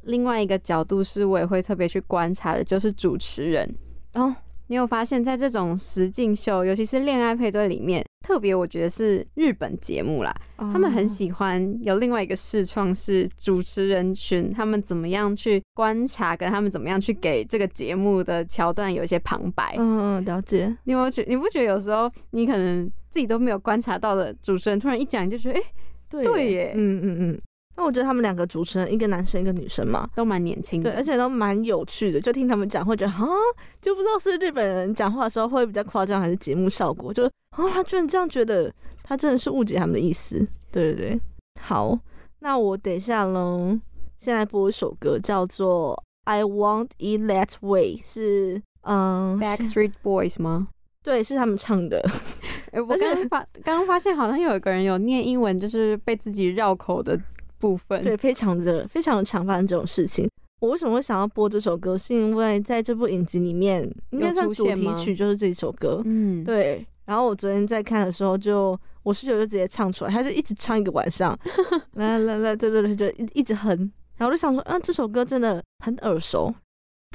[0.03, 3.67] 另外一个角度是我也会特别去观察的，就是主持人
[4.13, 4.35] 哦。
[4.67, 19.75] 你有发现，在这种实境秀，尤其是恋爱配对里面，特别我觉得是日本节目啦，他们很喜欢有另外一个视创是主持人群，他们怎么样去观察，跟他们怎么样去给这个节目的桥段有一些旁白。
[19.77, 20.75] 嗯嗯，了解。
[20.83, 25.63] 你有觉你不觉得有时候你可能自己都没有观察到的主持人，突然一讲你就觉得，哎，
[26.09, 27.41] 对耶，嗯嗯嗯。
[27.77, 32.19] 那我觉得他们两个主持人，一个男生一个女生嘛，都蛮年轻的，对，而且都蛮有趣的。
[32.19, 33.23] 就听他们讲，会觉得啊，
[33.79, 37.13] 就不知道是日本人讲话的时候会比较夸张，还是节目效果。
[37.13, 40.39] 就啊，他居然这样觉得，他真的是误解他们的意思。
[40.71, 41.21] 对对对，
[41.61, 41.95] 好，
[42.39, 43.77] 那我等一下喽，
[44.17, 50.69] 现在播一首歌，叫做《I Want It That Way》，是嗯，Backstreet Boys 吗？
[51.03, 52.03] 对，是他们唱的。
[52.71, 57.15] 哎，我刚刚发刚刚发现，好像有一个人有念英文，就是被自己绕口的。
[57.59, 60.29] 部分对，非常的非常的常发生这种事情。
[60.59, 61.95] 我为什么会想要播这首歌？
[61.95, 66.01] 是因为在这部影集里面，应该算主题曲就是这首歌。
[66.03, 66.83] 嗯，对。
[67.05, 71.37] 然后我昨天在看的时候，就我室友就直接唱出来，他就一直唱一个晚上，
[71.93, 73.69] 来来来，对对对，就一一直哼。
[74.17, 76.51] 然后我就想说，啊，这首歌真的很耳熟，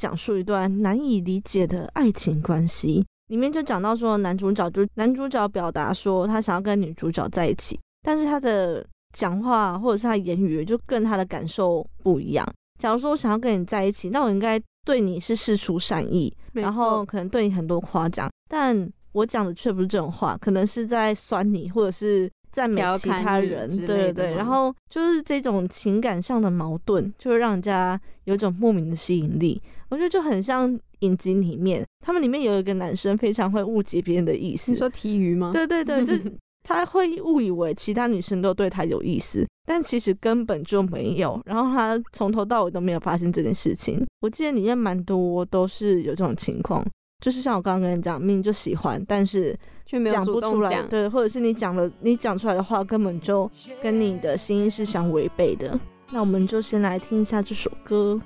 [0.00, 3.04] 讲述一段难以理解的爱情关系。
[3.26, 8.86] 里面就讲到说，男主角就男主角表达说他想要跟女主角在一起，但是他的。
[9.12, 12.46] 讲话或者是他言语就跟他的感受不一样。
[12.78, 24.34] 假如说我想要跟你在一起，那我应该对你是事出善意，然后可能对你很多夸奖，但我讲的却不是这种话，可能是在酸你或者是赞美其他人，对对对。
[24.34, 29.62] 然后就是这种情感上的矛盾，就会让人家有一种莫名的吸引力。
[29.88, 34.72] 我觉得就很像影集里面，他们里面有一个男生非常会误解别人的意思。
[34.72, 35.52] 你说体育吗？
[35.52, 36.22] 对对对，就是。
[36.62, 41.40] 他会误以为其他女生都对他有意思，但其实根本就没有。
[41.44, 44.04] 然后他从头到尾都没有发现这件事情。
[44.20, 46.84] 我记得里面蛮多都是有这种情况，
[47.20, 53.50] 就是像我刚刚跟你讲，明明就喜欢，但是却没有主动讲，对，或者是你讲了，你讲出来的话根本就
[53.82, 55.78] 跟你的心意是相违背的。
[56.12, 58.20] 那我们就先来听一下这首歌。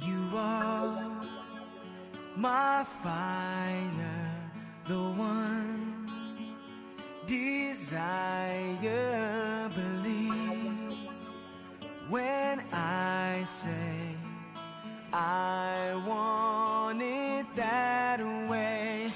[0.00, 0.90] You are
[2.36, 3.94] my fire,
[4.86, 5.41] the one.
[7.82, 10.94] Desire believe.
[12.08, 14.14] When I say
[15.12, 19.08] I want it that way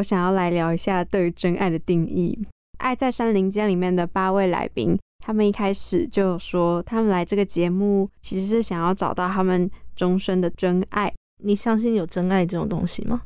[0.00, 2.36] 我想要来聊一下对于真爱的定义。
[2.78, 11.12] 《爱在山林间》里面的八位来宾，他们一开始就有说，他们来这个节目其实是想要找到他们终身的真爱。
[11.44, 13.20] 你相信有真爱这种东西吗？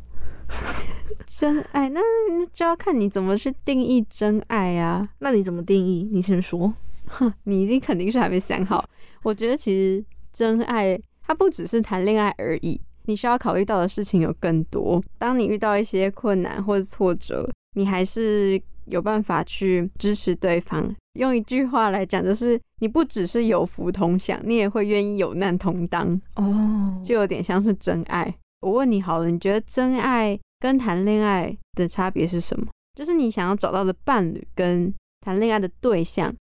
[1.29, 5.09] 真爱，那那就要看你怎么去定义真爱啊。
[5.21, 6.09] 那你怎么定义？
[6.11, 6.75] 你先说。
[7.07, 8.85] 哼， 你一定肯定是还没想好。
[9.23, 15.03] 我觉得其实真爱它不只是谈恋爱而已，你需要考虑到的事情有更多。
[15.19, 20.95] 当你遇到一些困难或者挫折，你还是有办法去支持对方。
[21.15, 28.35] 用一句话来讲，就是你不只是有福同享，你也会愿意有难同当，哦，就有点像是真爱。
[28.61, 32.67] 我问你好了，你觉得真爱跟谈恋爱的差别是什么？
[32.97, 36.35] 就是你想要找到的伴侣跟谈恋爱的对象，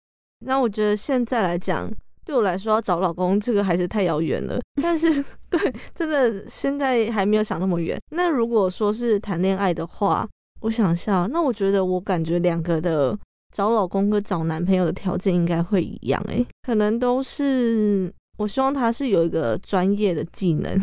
[0.40, 1.90] 那我觉得现在来讲，
[2.30, 4.60] 对我来说要找老公这个还是太遥远了。
[4.80, 5.12] 但是，
[5.50, 5.58] 对，
[5.92, 8.00] 真的现在还没有想那么远。
[8.12, 10.28] 那如果说是谈恋爱的话，
[10.60, 13.18] 我想一下，那我觉得我感觉两个的
[13.52, 20.80] 找老公跟找男朋友的条件应该会一样，诶，可能都是我希望他是有一个专业的技能，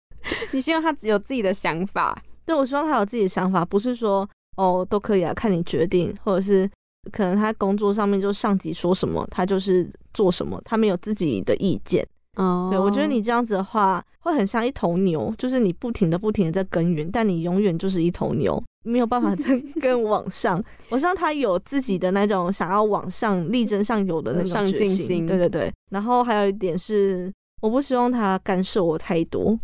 [0.52, 6.70] 你希望他有自己的想法，对我希望他有自己的想法，不是说哦都可以啊，看你决定，或者是
[7.12, 12.06] 可能他工作上面就上级说什么，他就是做什么，他没有自己的意见。
[12.36, 20.62] 哦对我觉得你这样子的话，会很像一头牛，就是你不停的不停的在耕耘，但你永远就是一头牛，没有办法再更往上。
[20.90, 25.72] 我希望他有自己的那种想要往上力争上游的那种上决心对对对。
[25.90, 27.32] 然后还有一点是，
[27.62, 29.58] 我不希望他干涉我太多。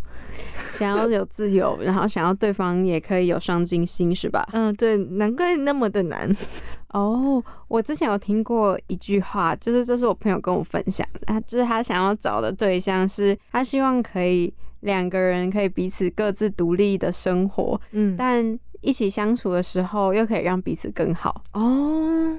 [0.73, 4.47] 想要有自由，然后想要对方也可以有上进心，是吧？
[4.53, 6.31] 嗯，对，难怪那么的难。
[6.93, 21.43] 哦，我之前有听过一句话，就是这是我朋友跟我分享的，他就是他想要找的对象是，他希望可以两个人可以彼此各自独立的生活，嗯，但一起相处的时候又可以让彼此更好。
[21.53, 22.39] 哦，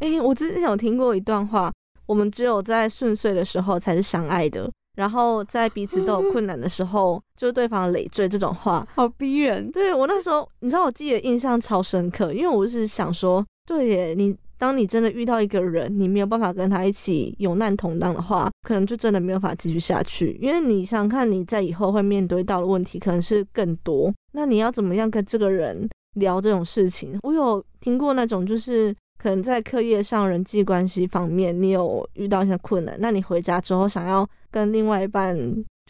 [0.00, 1.72] 哎、我之前有听过一段话，
[2.06, 8.86] 我们只有在顺遂的时候才是相爱的，然后在彼此都有 困难的时候，就是对方累赘这种话。
[8.94, 20.38] 好逼人，对我那时候，你知道我自己的印象超深刻，因为我是想说，对耶，你当你真的遇到一个人，你没有办法跟他一起有难同当的话，可能就真的没有办法继续下去。
[20.40, 27.18] 因为你想想看，你在以后会面对到的问题可能是更多，那你要怎么样跟这个人聊这种事情？
[27.22, 28.94] 我有听过那种就是。
[29.24, 35.34] 可能在课业上、人际关系方面，你有遇到一些困难，那你回家之后想要跟另外一半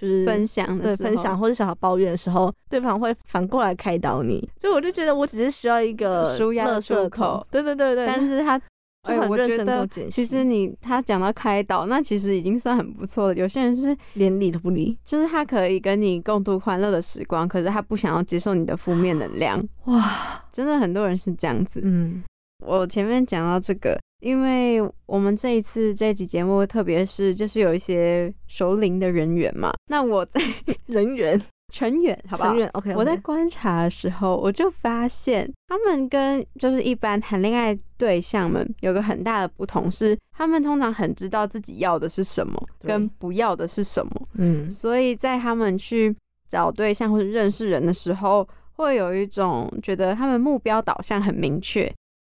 [0.01, 4.49] 就是分享的时候对分享或者想要抱怨的时候，对方会反过来开导你。
[4.61, 8.61] 所以我就觉得我只是需要一个舒压的出口对对对对，但是他。
[9.03, 13.35] 哎，我就很认觉得真跟我解析其实你他讲到开导，那其实已经算很不错了。
[13.35, 14.97] 有些人是连理都不理。
[15.05, 19.63] 就是他可以跟你共度欢乐的时光，可是他不想要接受你的负面能量。
[19.85, 21.83] 哇，真的很多人是这样子。
[21.85, 22.23] 嗯
[22.65, 30.41] 我前面讲到这个，因为我们这一次这一集节目，特别是就是有一些熟龄的人员嘛，那我在
[30.87, 31.41] 人员，
[31.73, 32.59] 成员，好不好成？
[32.59, 44.29] 员 OK，我在观察的时候，我就发现他们跟就是一般谈恋爱对象们有个很大的不同是，他们通常很知道自己要的是什么，跟不要的是什么。
[44.35, 46.15] 嗯所以在他们去
[46.49, 51.93] 找对象或者认识人的时候，会有一种觉得他们目标导向很明确。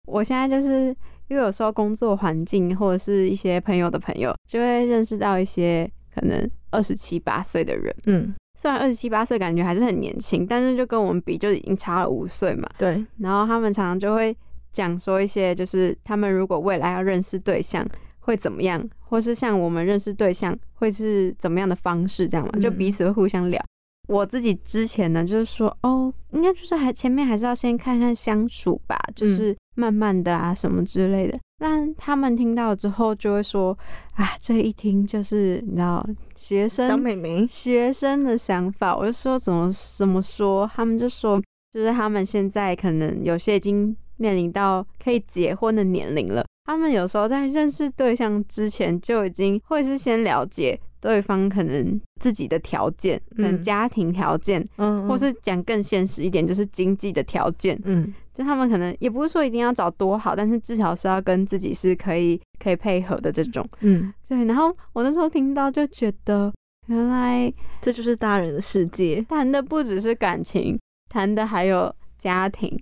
[0.07, 0.95] 我现在就是
[1.27, 7.95] 因为有时候工作环境或者是一些朋友的朋友，就会认识到一些可能二十七八岁的人。
[8.05, 12.67] 嗯，虽然二十七八岁感觉还是很年轻，但是就跟我们比就已经差了五岁嘛。
[12.77, 14.35] 对，然后他们常常就会
[14.71, 17.85] 讲说一些，就是他们如果未来要认识对象
[18.19, 23.61] 会怎么样，或是像我们认识对象会是怎么样的方式，这样嘛，嗯就彼此会互相聊。
[24.07, 31.39] 我自己之前呢，就是说，哦，应该就是还前面还是要先看看相处吧，就是慢慢的啊什么之类的。
[31.59, 33.77] 但他们听到之后就会说，
[34.13, 36.05] 啊，这一听就是你知道
[36.35, 53.63] 学生小生美眉，学生的想法，我就说怎么怎么说，他们就说就是他们现在可能有些已经面临到可以结婚的年龄了，他们有时候在认识对象之前就已经会是先了解对方可能自己的条件，可能嗯。
[53.63, 57.79] 家庭条件，嗯，或是讲更现实一点，就是经济的条件。
[57.85, 63.67] 嗯就他们可能也不是说一定要找多好，但是至少是要跟自己是可以可以配合的这种。
[63.79, 66.53] 嗯，对，然后我那时候听到就觉得，
[66.85, 69.25] 原来这就是大人的世界。
[69.27, 70.79] 谈的不只是感情，
[71.09, 72.79] 谈的还有家庭。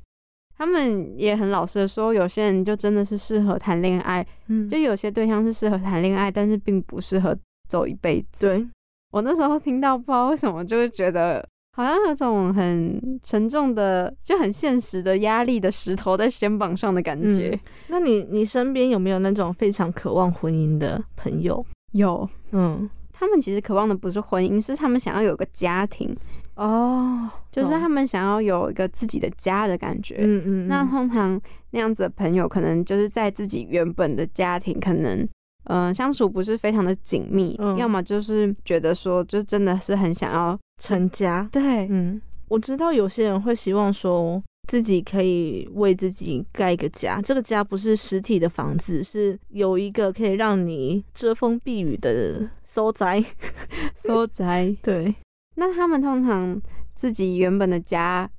[0.58, 7.34] 他们也很老实的说，有些人就真的是适合谈恋爱，嗯，就有些对象是适合谈恋爱，但是并不适合
[7.70, 8.45] 走一辈子。
[8.45, 8.68] 对，
[9.12, 17.49] 我那时候听到，不知道为什么，就会觉得好像有种很沉重的、就很现实的压力的石头在肩膀上的感觉。
[17.49, 17.59] 嗯。
[17.89, 21.63] 那你你身边有没有那种非常渴望婚姻的朋友？
[21.91, 26.15] 有，嗯，他们其实渴望的不是婚姻，是他们想要有个家庭，
[26.55, 30.15] 哦，就是他们想要有一个自己的家的感觉。
[30.19, 31.39] 嗯嗯，那通常
[31.71, 35.19] 那样子的朋友，可能就是在自己原本的家庭，可能
[35.65, 37.76] 嗯、呃相处不是非常的紧密，嗯。
[37.78, 41.47] 要么就是觉得说，就真的是很想要成家。
[41.51, 53.23] 对，嗯，我知道有些人会希望说自己可以为自己盖一个家，这个家不是实体的房子，是有一个可以让你遮风避雨的所宅。
[53.95, 54.76] 所宅。
[54.82, 55.13] 对，
[55.55, 56.59] 那他们通常
[56.95, 58.30] 自己原本的家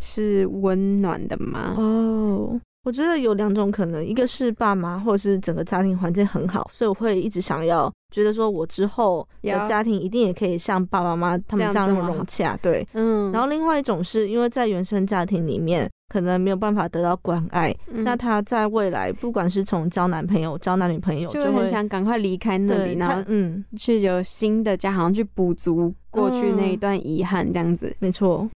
[0.00, 1.74] 是温暖的吗？
[1.78, 12.56] 哦，我觉得有两种可能，一个是爸妈或者是整个家庭环境很好，所以我会一直想要觉得说我之后的家庭一定也可以像爸爸妈妈他们这样那么融洽。
[12.62, 27.92] 对，嗯，然后另外一种是因为在原生家庭里面可能没有办法得到关爱，嗯那他在未来不管是从交男朋友、交男女朋友，就就会会很想赶快离开那对里，然后嗯，去有新的家，好像去补足过去那一段遗憾，这样子。
[27.98, 28.48] 没错，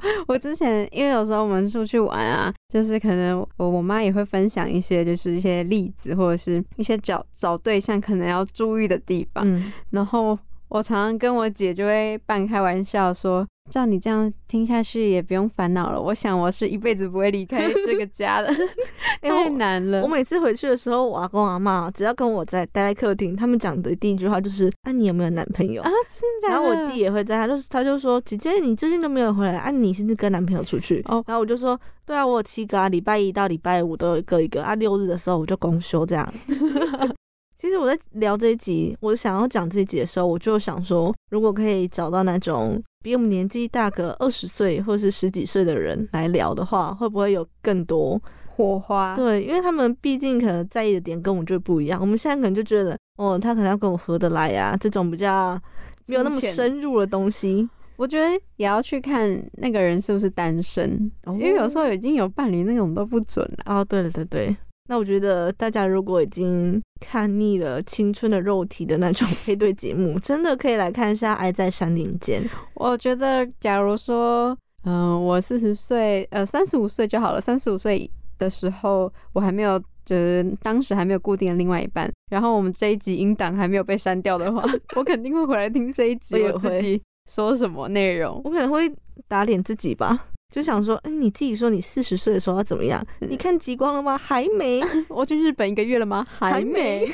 [0.28, 9.44] 我之前因为有时候我们出去玩啊，就是可能我我妈也会分享一些就是一些例子，或者是一些找找对象可能要注意的地方。
[9.46, 10.38] 嗯，然后
[10.68, 18.52] 我常常跟我姐就会半开玩笑说：“照你这样听下去也不用烦恼了，我想我是一辈子不会离开这个家的，
[19.22, 26.54] 太难了。”我每次回去的时候，我阿公阿妈只要跟我在待在客厅，他们讲的第一句话就是：“啊，你有没有男朋友？”啊，真的假的？
[26.54, 36.32] 然后我弟也会在，他就他就说：“姐姐，你最近都没有回来，啊，你是不是跟男朋友出去？”哦然后我就说：“对啊，我有七个啊，礼拜一到礼拜五都有各一个啊，六日的时候我就公休这样。”
[37.60, 52.00] 其实我在聊这一集，我想要讲这一集的时候，我就想说，如果可以找到那种比我们年纪大个二十岁或是十几岁的人来聊的话，会不会有更多火花，对，因为他们毕竟可能在意的点跟我们就不一样。
[52.00, 55.60] 我们现在可能就觉得，哦，他可能要跟我合得来呀、这种比较
[56.06, 57.68] 没有那么深入的东西。
[57.96, 63.74] 我觉得也要去看那个人是不是单身，因为有时候已经有伴侣那种都不准了。
[63.74, 64.56] 哦，对了，对对。
[64.88, 72.42] 那我觉得大家如果已经看腻了青春的肉体的那种 配对节目，真的可以来看一下《爱在山林间》。
[72.74, 77.40] 我觉得，假如说，嗯、我四十岁，呃，三十五岁就好了。
[77.40, 82.10] 三十五岁的时候，我还没有，就是当时还没有固定的另外一半。
[82.30, 84.64] 然后我们这一集音档还没有被删掉的话，
[84.96, 88.40] 我肯定会回来听这一集，我也会我自己说什么内容。
[88.42, 88.90] 我可能会
[89.26, 93.04] 打脸自己吧，就想说，哎、你自己说你四十岁的时候要怎么样？
[93.20, 94.16] 你看极光了吗？
[94.16, 96.24] 还没， 我去日本一个月了吗？
[96.28, 97.08] 还还没没。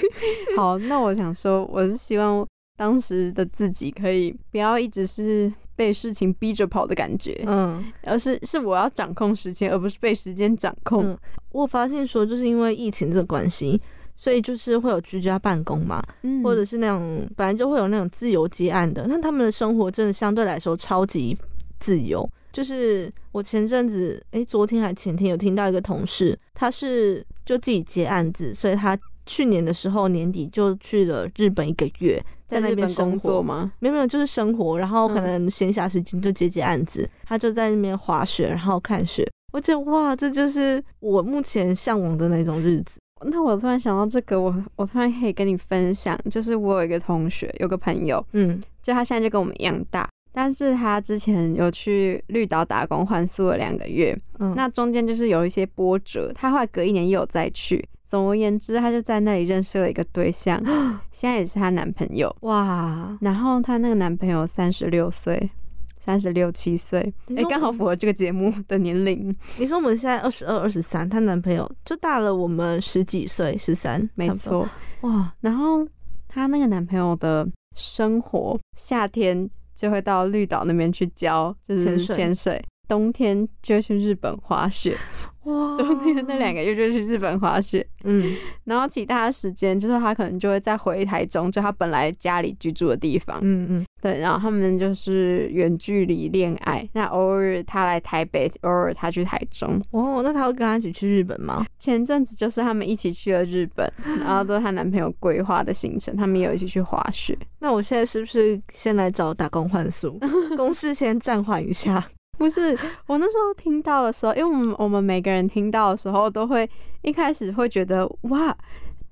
[0.57, 7.85] 好，那我想说，我是希望当时的自己可以不要一直是被事情逼着跑的感觉，嗯。
[8.05, 11.05] 而是是我要掌控时间，而不是被时间掌控。
[11.05, 11.19] 嗯
[11.51, 13.81] 我发现说，就是因为疫情这个关系，
[14.17, 21.37] 所以就是会有居家办公嘛，嗯或者是那种本来就会有那种自由接案的，那他们的生活真的相对来说超级
[21.79, 22.29] 自由。
[22.53, 33.73] 就是我前阵子，诶，昨天还前天有听到一个同事，他是就自己接案子，所以他去年的时候年底就去了日本一个月，在那边工作吗？
[33.81, 39.29] 没有没有，就是生活，然后可嗯能闲暇时间就接接案子，他就在那边滑雪，然后看雪。
[39.53, 43.01] 我觉得哇，这就是我目前向往的那种日子。
[43.27, 57.89] 那我突然想到这个，我我突然可以跟你分享，就是我有一个同学，有个朋友，嗯，就他现在就跟我们一样大，但是他之前有去绿岛打工换宿了两个月，嗯那中间就是有一些波折，他后来隔一年又有再去。
[58.05, 60.61] 总而言之，他就在那里认识了一个对象，
[61.11, 62.35] 现在也是她男朋友。
[62.41, 65.51] 哇，然后她那个男朋友三十六岁，
[65.99, 67.01] 三十六七岁，
[67.35, 69.35] 哎，刚好符合这个节目的年龄。
[69.59, 74.69] 你说我们现在二十二、二十三，她男朋友就大了我们十几岁，十三，没错，
[75.01, 75.85] 哇，然后
[76.29, 82.17] 她那个男朋友的生活，夏天就会到绿岛那边去教，就是潜水。
[82.17, 84.97] 潜水；冬天就会去日本滑雪，
[85.45, 87.87] 哇，冬天那两个月就去日本滑雪。
[88.07, 88.35] 嗯
[88.65, 93.39] 然后其他的时间，就是他可能就会再回台中，就他本来家里居住的地方。
[93.43, 96.87] 嗯嗯，对，然后他们就是远距离恋爱。
[96.93, 99.81] 那偶尔他来台北，偶尔他去台中。
[99.93, 101.65] 哦，那他会跟他一起去日本吗？
[101.79, 103.91] 前阵子就是他们一起去了日本，
[104.21, 107.37] 然后都是她男朋友规划的行程，他们也有一起去滑雪。
[107.59, 110.19] 那我现在是不是先来找打工换宿，
[110.57, 112.07] 公事先暂缓一下？
[112.45, 116.69] 不是，我那时候听到的时候，因为我们我们每个人听到的时候，都会
[117.03, 118.55] 一开始会觉得哇，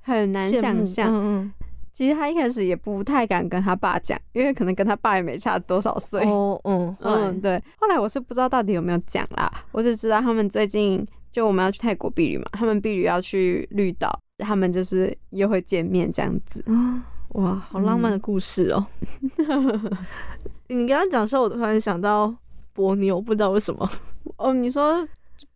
[0.03, 1.11] 很难想象。
[1.12, 1.53] 嗯
[1.95, 6.22] 其实他一开始也不太敢跟他爸讲，因为可能跟他爸也没差多少岁。
[6.24, 7.62] 嗯，哦嗯嗯，嗯，对。
[7.78, 16.64] 后来我是不知道到底有没有讲啦，我只知道他们最近就我们要去泰国避旅嘛，他们避旅要去绿岛，他们就是又会见面这样子。
[16.66, 17.05] 啊，
[17.35, 18.87] 哇，好浪漫的故事哦。
[20.68, 22.35] 你刚刚讲的时候，我突然想到
[22.73, 23.89] 波妞，不知道为什么，
[24.37, 25.07] 哦，你说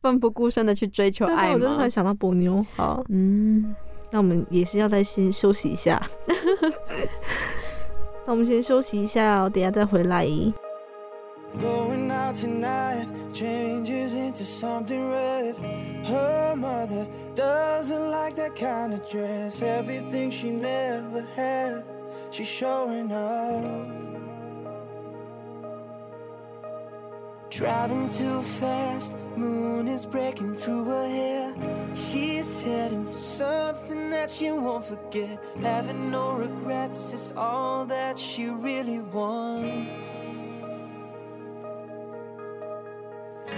[0.02, 1.90] 奋不顾身的去追求爱吗我就突然？
[1.90, 2.64] 想到波妞。
[2.76, 3.74] 好，嗯，
[4.10, 6.00] 那我们也是要再先休息一下。
[8.26, 10.26] 那我们先休息一下哦，等下再回来。
[11.58, 15.54] Going out tonight changes into something red.
[16.04, 19.62] Her mother doesn't like that kind of dress.
[19.62, 21.82] Everything she never had,
[22.30, 23.62] she's showing off.
[27.56, 31.54] Driving too fast, moon is breaking through her hair.
[31.94, 35.42] She's heading for something that she won't forget.
[35.62, 40.12] Having no regrets is all that she really wants.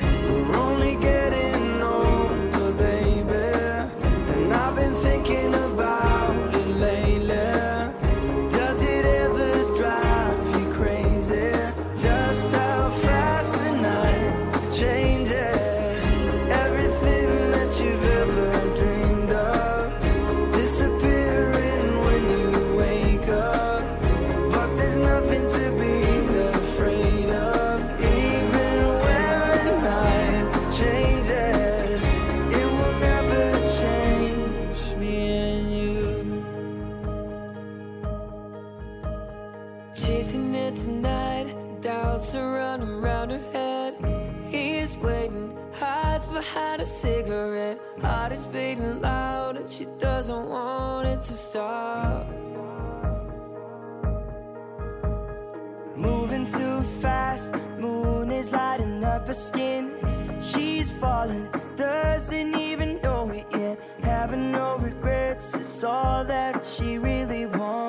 [0.01, 1.48] We're only getting
[50.29, 52.29] doesn't want it to stop.
[55.97, 59.95] Moving too fast, moon is lighting up her skin.
[60.43, 63.81] She's falling, doesn't even know it yet.
[64.03, 67.88] Having no regrets is all that she really wants.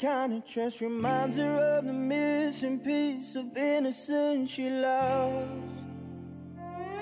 [0.00, 0.80] Kind of dress.
[0.80, 5.48] Reminds her of the missing piece of innocence she lost.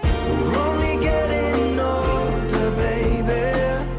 [0.03, 3.98] We're only getting older, baby.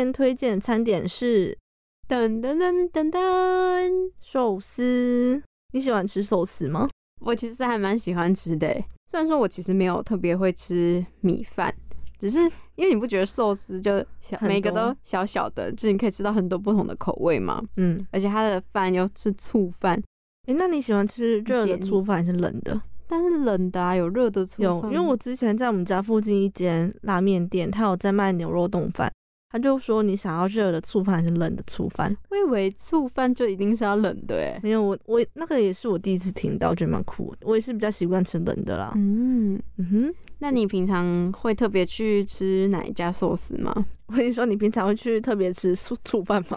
[0.00, 1.56] 天推荐的餐点是
[2.08, 5.42] 噔噔噔噔噔，寿司。
[5.74, 6.88] 你喜欢吃寿司吗？
[7.20, 11.72] 我其实还蛮喜欢吃的欸，虽然说我其实没有特别会吃米饭，
[12.18, 12.38] 只是
[12.76, 20.02] 因为你不觉得寿司就小每个都小小的，就是你可以吃到很多不同的口味嘛，嗯，而且它的饭又是醋饭，
[20.46, 22.80] 诶，那你喜欢吃热的醋饭还是冷的？
[23.06, 29.12] 但是冷的啊，有热的醋有，因为我之前在我们家附近一间拉面店，他有在卖牛肉冻饭，
[29.50, 32.16] 他就说你想要热的醋饭还是冷的醋饭？
[32.30, 37.38] 我以为醋饭就一定是要冷的哎，没有，我我那个也是我第一次听到，觉得蛮酷的。
[37.42, 38.92] 我也是比较习惯吃冷的啦。
[38.94, 43.74] 嗯，嗯哼，那你平常会特别去吃哪一家寿司吗？
[44.06, 46.56] 我跟你说，你平常会去特别吃醋 醋饭吗？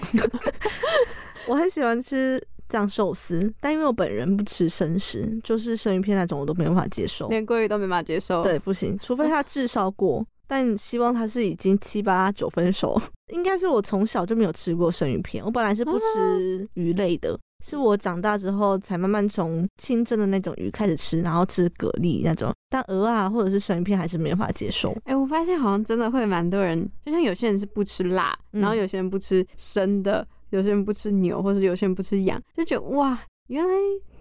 [1.47, 7.27] 我很喜欢吃酱寿司，但因为我本人不吃生食，就是生鱼片那种我都没办法接受。
[7.29, 12.95] 连鲑鱼都没办法接受，对，不行，除非它炙烧过，但希望它是已经七八九分熟。
[13.33, 17.35] 应该是我从小就没有吃过生鱼片，我本来是不吃鱼类的，
[17.65, 24.95] 是我长大之后才慢慢从清蒸的那种鱼开始吃，然后吃蛤蜊那种，但鹅啊或者是生鱼片还是没有办法接受。
[25.05, 33.73] 哎、我发现好像真的会蛮多人，就像有些人是不吃辣，嗯然后有些人不吃生的，有些人不吃牛，或者有些人不吃羊，就觉得哇，原来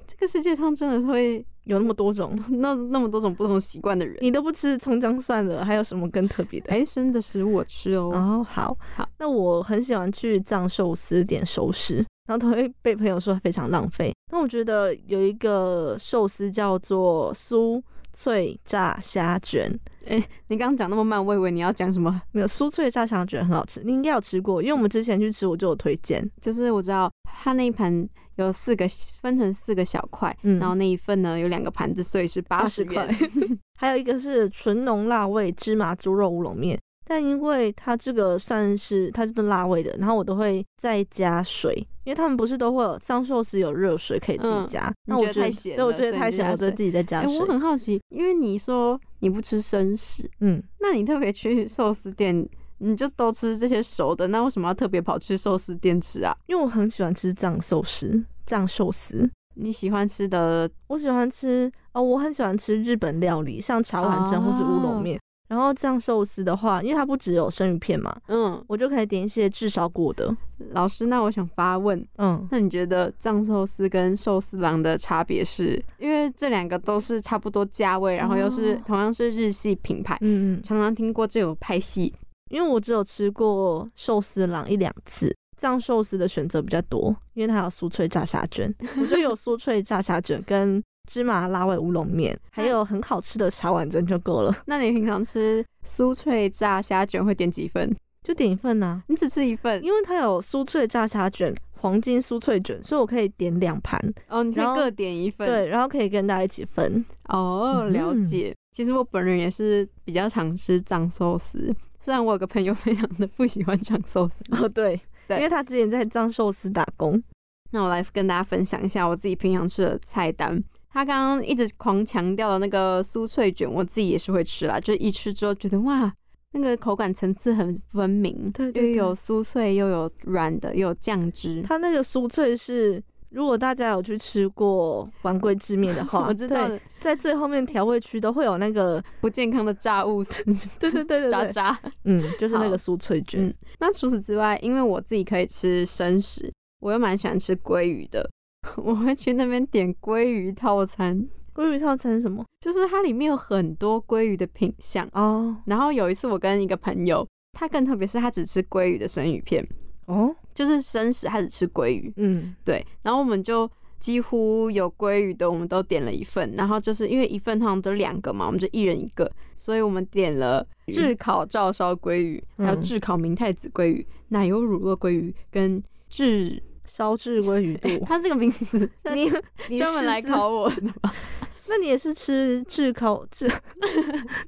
[0.07, 4.17] 这个世界上真的是会有那么多种， 那那么多种不同习惯的人。
[4.21, 6.73] 你都不吃葱姜蒜的，还有什么更特别的？
[6.73, 8.11] 哎、生的食物我吃哦。
[8.13, 11.97] 哦，好好，那我很喜欢去藏寿司点熟食，
[12.27, 14.13] 然后都会被朋友说非常浪费。
[14.33, 17.81] 那我觉得有一个寿司叫做酥
[18.13, 19.71] 脆炸虾卷，
[20.07, 26.27] 哎你刚刚讲那么慢，我以为你要讲什么，没有酥脆炸虾卷很好吃，你应该有吃过，因为我们之前去吃我就有推荐。
[26.41, 28.07] 就是我知道它那一盘
[28.43, 28.87] 有四个
[29.21, 33.17] 分成四个小块，嗯然后那一份呢有两个盘子，所以是八十80块。
[33.79, 41.75] 还有一个是纯浓辣味芝麻猪肉乌龙面，但因为它这个算是它就是辣味的，然后我都会再加水，
[42.05, 47.23] 因为他们不是都会有藏寿司有热水可以自己嗯加，那我觉得太咸对我觉得太咸，我就自己再加。
[47.23, 56.33] 我很好奇，因为你说你不吃生食，嗯，那你特别去寿司店，你就都吃这些熟的，那为什么要特别跑去寿司店吃啊？
[56.47, 59.31] 因为我很喜欢吃藏寿司，藏寿司。
[59.55, 65.21] 你喜欢吃的我喜欢吃哦，我很喜欢吃日本料理，像茶碗蒸或是乌龙面。
[65.49, 70.35] 然后藏寿司的话，因为它不只有生鱼片嘛，嗯，我就可以点一些炙烧过的。
[70.71, 75.85] 老师，那我想发问，嗯，那你觉得藏寿司跟寿司郎的差别是？
[75.99, 82.15] 因为这两个都是差不多价位，然后又是哦同样是日系品牌，嗯嗯，常常听过这种派系。
[82.49, 97.95] 因为我只有吃过寿司郎一两次，藏寿司的选择比较多，因为它有酥脆炸虾卷， 我就有酥脆炸虾卷跟芝麻辣味乌龙面，还有很好吃的茶碗蒸就够了， 那你平常吃酥脆炸虾卷会点几份？
[98.25, 105.47] 就点一份呐、你只吃一份因为它有酥脆炸虾卷、黄金酥脆卷，所以我可以点两盘，哦，你可以各点一份。
[105.47, 107.05] 对，然后可以跟大家一起分。
[107.29, 108.55] 哦，嗯了哼解。
[108.73, 114.43] 其实我本人也是比较常吃藏寿司，虽然我有个朋友非常的不喜欢藏寿司。
[114.53, 117.23] 哦，对，对因为他之前在藏寿司打工，
[117.71, 120.63] 那我来跟大家分享一下我自己平常吃的菜单。
[120.91, 126.13] 他刚刚一直狂强调的那个酥脆卷，我自己也是会吃啦，就一吃之后觉得哇，
[126.53, 131.63] 那个口感层次很分明，对对又有酥脆，又有软的，又有酱汁。
[131.63, 133.03] 他那个酥脆是。
[133.33, 136.71] 如果大家有去吃过丸龟制面的话， 我知道，
[137.01, 140.45] 在最后面调味区都会有那个，不健康的炸物是
[140.79, 141.81] 对对对对对，渣渣。
[142.05, 143.45] 嗯，就是那好个酥脆卷。
[143.47, 148.29] 嗯那除此之外，因为我自己可以吃生食，我又蛮喜欢吃鲑鱼的，
[148.77, 152.45] 我会去那边点鲑鱼套餐，鲑鱼套餐是什么？
[152.61, 155.09] 就是它里面有很多鲑鱼的品相。
[155.15, 159.67] 哦然后有一次我跟一个朋友，他更特别是他只吃鲑鱼的生鱼片，
[160.07, 163.71] 哦，就是生食开始吃鲑鱼，嗯，对，然后我们就。
[164.03, 175.81] 几乎有鲑鱼的，我们都点了一份，然后就是因为一份通常都两个嘛，我们就一人一个，所以我们点了炙烤照烧鲑鱼，还有嗯炙烤明太子鲑鱼、奶油乳酪鲑鱼跟
[176.11, 177.89] 炙烧炙鲑鱼肚。
[178.05, 179.31] 它这个名字 你
[179.69, 181.15] 你专门来考我的吧？
[181.71, 183.49] 那你也是吃炙烤炙，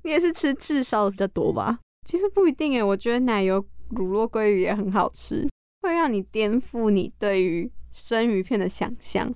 [0.03, 1.79] 你也是吃炙烧的比较多吧？
[2.05, 5.49] 其实不一定诶，我觉得奶油乳酪鲑鱼也很好吃，
[5.85, 9.33] 会让你颠覆你对于生鱼片的想象。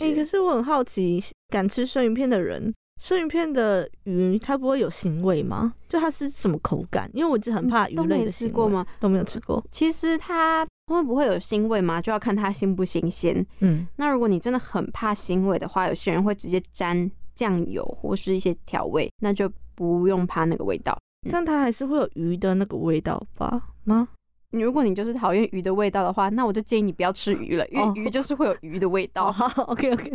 [0.00, 5.74] 哎、可是我很好奇，敢吃生鱼片的人，生鱼片的鱼它不会有腥味吗？
[5.88, 7.08] 就它是什么口感？
[7.14, 8.48] 因为我一直很怕鱼类的腥味？
[8.48, 8.84] 吃过吗？
[8.98, 9.64] 都没有吃过。
[9.70, 12.00] 其实它会不会有腥味嘛？
[12.02, 13.46] 就要看它新不新鲜。
[13.60, 20.98] 嗯，那如果你真的很怕腥味的话，有些人会直接沾酱油或是一些调味，那就不用怕那个味道。
[21.30, 23.68] 但它还是会有鱼的那个味道吧？
[23.84, 24.08] 吗？
[24.52, 29.32] 你如果你就是讨厌鱼的味道的话，那我就建议你不要吃鱼了，因哦为鱼就是会有鱼的味哦， 道。
[29.32, 30.12] 好，OK OK，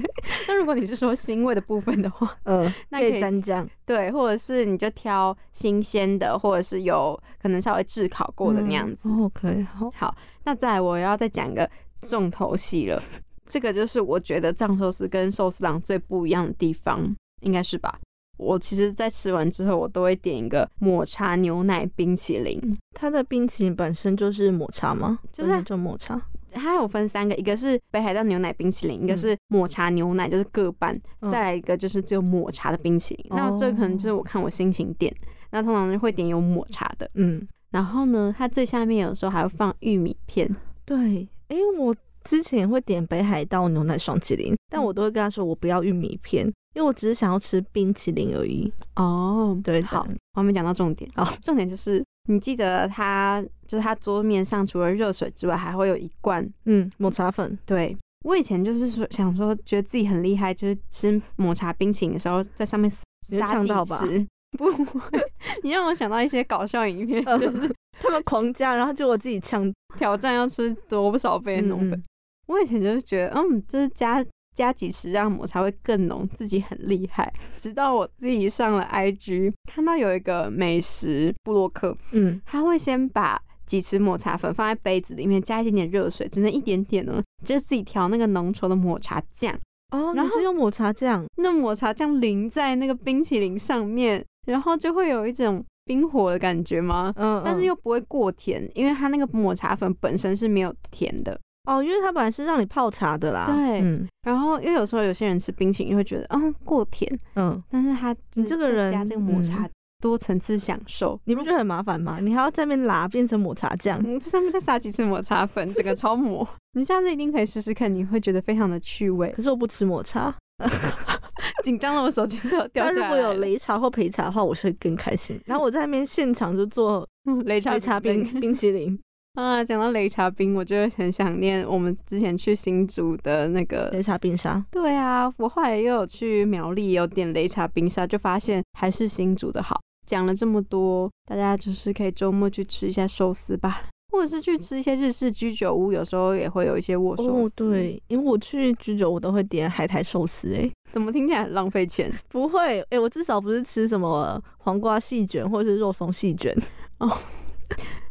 [0.48, 9.10] 那如果你是说腥味的部分的话，嗯，可 那可以以蘸酱对，或者是你就挑新鲜的，或者是有可能稍微炙烤过的那样子。
[9.10, 11.70] 嗯 OK，好，好，那再来我要再讲一个
[12.02, 13.02] 重头戏了，
[13.48, 17.98] 这个就是我觉得藏寿司跟寿司郎最不一样的地方，应该是吧？
[18.38, 22.60] 我其实，在吃完之后，我都会点一个抹茶牛奶冰淇淋。
[22.94, 25.20] 它的冰淇淋本身就是抹茶吗？
[25.32, 26.22] 就是抹茶。
[26.52, 33.26] 它有分三个，一个是北海道牛奶冰淇淋，一个嗯是抹茶牛奶，就是各半，嗯再来一个就是只有抹茶的冰淇淋。
[33.30, 35.14] 那这可能就是我看我心情点，
[35.52, 37.08] 那通常就会点有抹茶的。
[37.14, 40.50] 嗯，然后呢，它最下面有时候还会放玉米片。
[40.84, 41.96] 对，哎，我
[42.28, 48.70] 之前也会点北海道牛奶双淇淋，但嗯我都会跟他说我不要玉米片，因为我只是想要吃冰淇淋而已。
[48.98, 51.10] 哦，对，好，我还没讲到重点。
[51.16, 56.46] 好，重点就是你记得它，就是它桌面上除了热水之外，还会有一罐。
[56.66, 64.28] 嗯，抹茶粉，对我以前就是说想说，觉得自己很厉害，就是吃抹茶冰淇淋的时候，在上面撒几呛到吧匙。
[64.58, 65.20] 不会，
[65.64, 69.72] 你让我想到一些搞笑影片，嗯就是他们狂加，然后就我自己呛。
[69.98, 72.04] 挑战要吃多少杯的浓粉。
[72.48, 74.26] 我以前就是觉得，嗯，就是加
[74.56, 77.32] 加几匙让抹茶会更浓，自己很厉害。
[77.56, 89.54] 直到我自己上了 IG，看到有一个美食布洛克，嗯，他会先把几匙抹茶粉放在杯子里面，加一点点热水，只能一点点呢，就是自己调那个浓稠的抹茶酱。
[89.92, 97.14] 哦，然后是用抹茶酱，那抹茶酱淋在那个冰淇淋上面，然后就会有一种冰火的感觉吗？
[97.16, 101.40] 嗯，嗯但是又不会过甜，因为它那个抹茶粉本身是没有甜的。
[101.68, 103.46] 哦，因为它本来是让你泡茶的啦。
[103.54, 109.70] 对嗯然后因为有时候有些人吃冰淇淋会觉得，嗯，过甜，嗯，但是他你这个人加这个抹茶
[110.02, 112.20] 多层次享受，你不觉得很麻烦吗？
[112.22, 114.02] 你还要在那边拉变成抹茶酱。
[114.06, 116.48] 嗯，这上面再撒几次抹茶粉，整个超抹。
[116.74, 119.30] 你下次一定可以试试看，你会觉得非常的趣味。
[119.36, 120.34] 可是我不吃抹茶，
[121.64, 123.24] 紧张的我手机都要掉下来如。
[123.24, 125.40] 果有擂茶或陪茶的话，我是会更开心。
[125.46, 129.00] 然后我在那边现场就做嗯擂茶擂茶冰冰淇淋，
[129.38, 133.92] 啊，讲到擂茶冰，我就会很想念我们之前去新竹的那个。
[133.92, 134.66] 擂茶冰沙。
[134.72, 139.80] 对啊，我后来又有去苗栗，有点擂茶冰沙，就发现还是新竹的好。
[140.08, 152.12] 讲了这么多，大家就是可以周末去吃一下寿司吧，或者是去吃一些日式居酒屋，有时候也会有一些握寿哦司。，，对，因为我去居酒屋都会点海苔寿司，哎，怎么听起来很浪费钱？
[152.30, 156.52] 不会，哎，我至少不是吃什么黄瓜细卷或者是肉松细卷
[156.98, 157.08] 哦。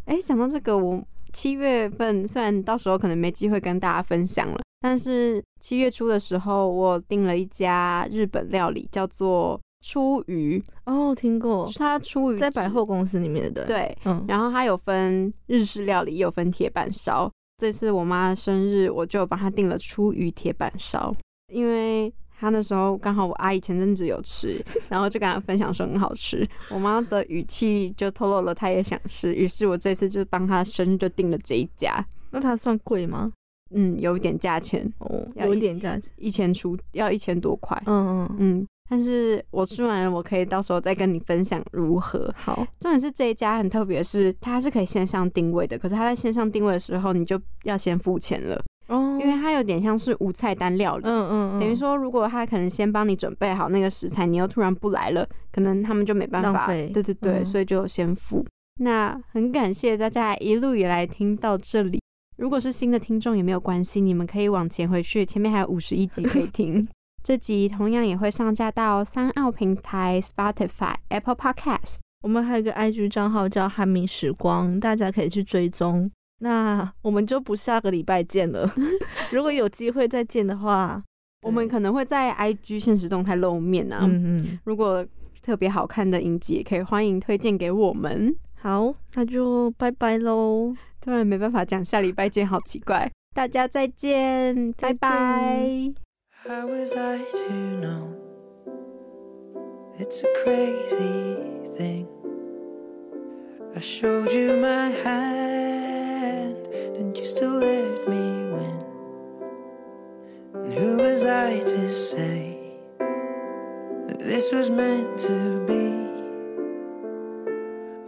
[0.04, 1.02] 哎，讲到这个，我
[1.36, 10.64] 七月份虽然到时候可能没机会跟大家分享了，但是七月初的时候，我订了一家日本料理，叫做出鱼。
[10.86, 17.30] 哦，听过，它出鱼在百货公司里面的，，对，嗯，然后它有分日式料理，也有分铁板烧。
[17.58, 21.14] 这次我妈生日，我就帮她订了出鱼铁板烧，
[21.52, 26.46] 因为她那时候刚好我阿姨前阵子有吃， 然后就跟她分享说很好吃。
[26.70, 32.04] 我妈的语气就透露了她也想吃，于是我这次就帮她生日就订了这一家。
[32.30, 33.32] 那它算贵吗？
[33.70, 36.10] 嗯，有一点价钱，哦，有一点价钱。
[36.16, 37.76] 一千出要一千多块。
[37.86, 42.32] 嗯嗯，嗯，但是我吃完了，我可以到时候再跟你分享如何。
[42.36, 51.04] 好，重点是这一家很特别，是它是可以线上定位的，可是它在线上定位的时候，你就要先付钱了，哦，因为它有点像是无菜单料理。
[51.06, 56.66] 嗯嗯嗯，等于说，如果他可能先帮你准备好那个食材，你又突然不来了，可能他们就没办法。
[56.68, 58.44] 对对对，嗯所以就先付。
[58.80, 62.00] 那很感谢大家一路以来听到这里。
[62.36, 66.86] 如果是新的听众也没有关系，你们可以往前回去，前面还有五十一集可以 听。
[67.24, 71.96] 这集同样也会上架到三奥平台、Spotify、Apple Podcast。
[72.22, 76.10] 我们还有一个 IG 账号叫汉民时光，大家可以去追踪。
[76.38, 78.70] 那我们就不下个礼拜见了。
[79.32, 81.02] 如果有机会再见的话，
[81.42, 84.00] 我们可能会在 IG 现实动态露面啊。
[84.02, 85.06] 嗯嗯，如果
[85.42, 88.34] 特别好看的影集，也可以欢迎推荐给我们。
[88.54, 90.74] 好，那就拜拜喽。
[91.00, 93.10] 突然没办法讲下礼拜见，好奇怪。
[93.34, 95.92] 大家再见，拜拜。
[96.44, 98.08] How was I to know?
[99.98, 101.36] It's a crazy
[101.76, 102.06] thing.
[103.74, 105.95] I showed you my hand,
[106.98, 108.84] and you still let me win.
[110.54, 112.58] And who was I to say
[114.08, 115.94] that this was meant to be?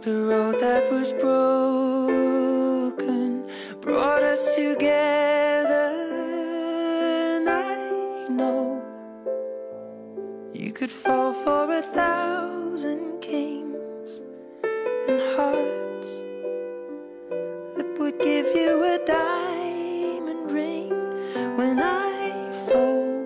[0.01, 2.29] The road that was broken
[3.81, 5.91] brought us together,
[7.35, 8.81] and I know
[10.53, 12.28] you could fall for a thousand
[19.09, 20.89] diamond ring
[21.57, 23.25] when I fall.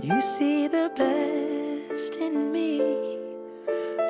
[0.00, 2.78] You see the best in me,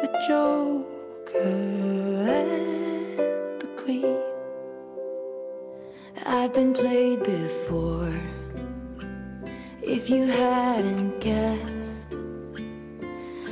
[0.02, 1.56] the Joker
[2.36, 4.18] and the Queen.
[6.26, 8.12] I've been played before.
[9.80, 12.14] If you hadn't guessed,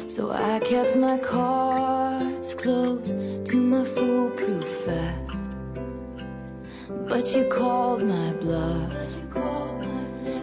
[0.06, 3.12] so I kept my cards close
[3.50, 5.49] to my foolproof vest.
[7.08, 8.92] But you called my bluff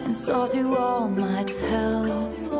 [0.04, 2.50] and saw through all my tells.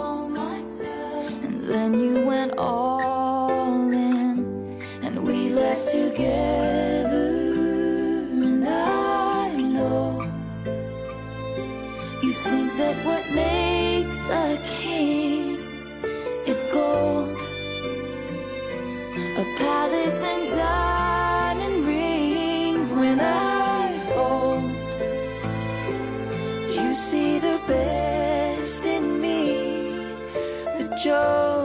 [1.44, 7.28] And then you went all in, and we left together.
[8.44, 10.22] And I know
[12.22, 15.58] you think that what makes a king
[16.46, 17.36] is gold,
[19.36, 20.87] a palace and diamond
[30.98, 31.57] 就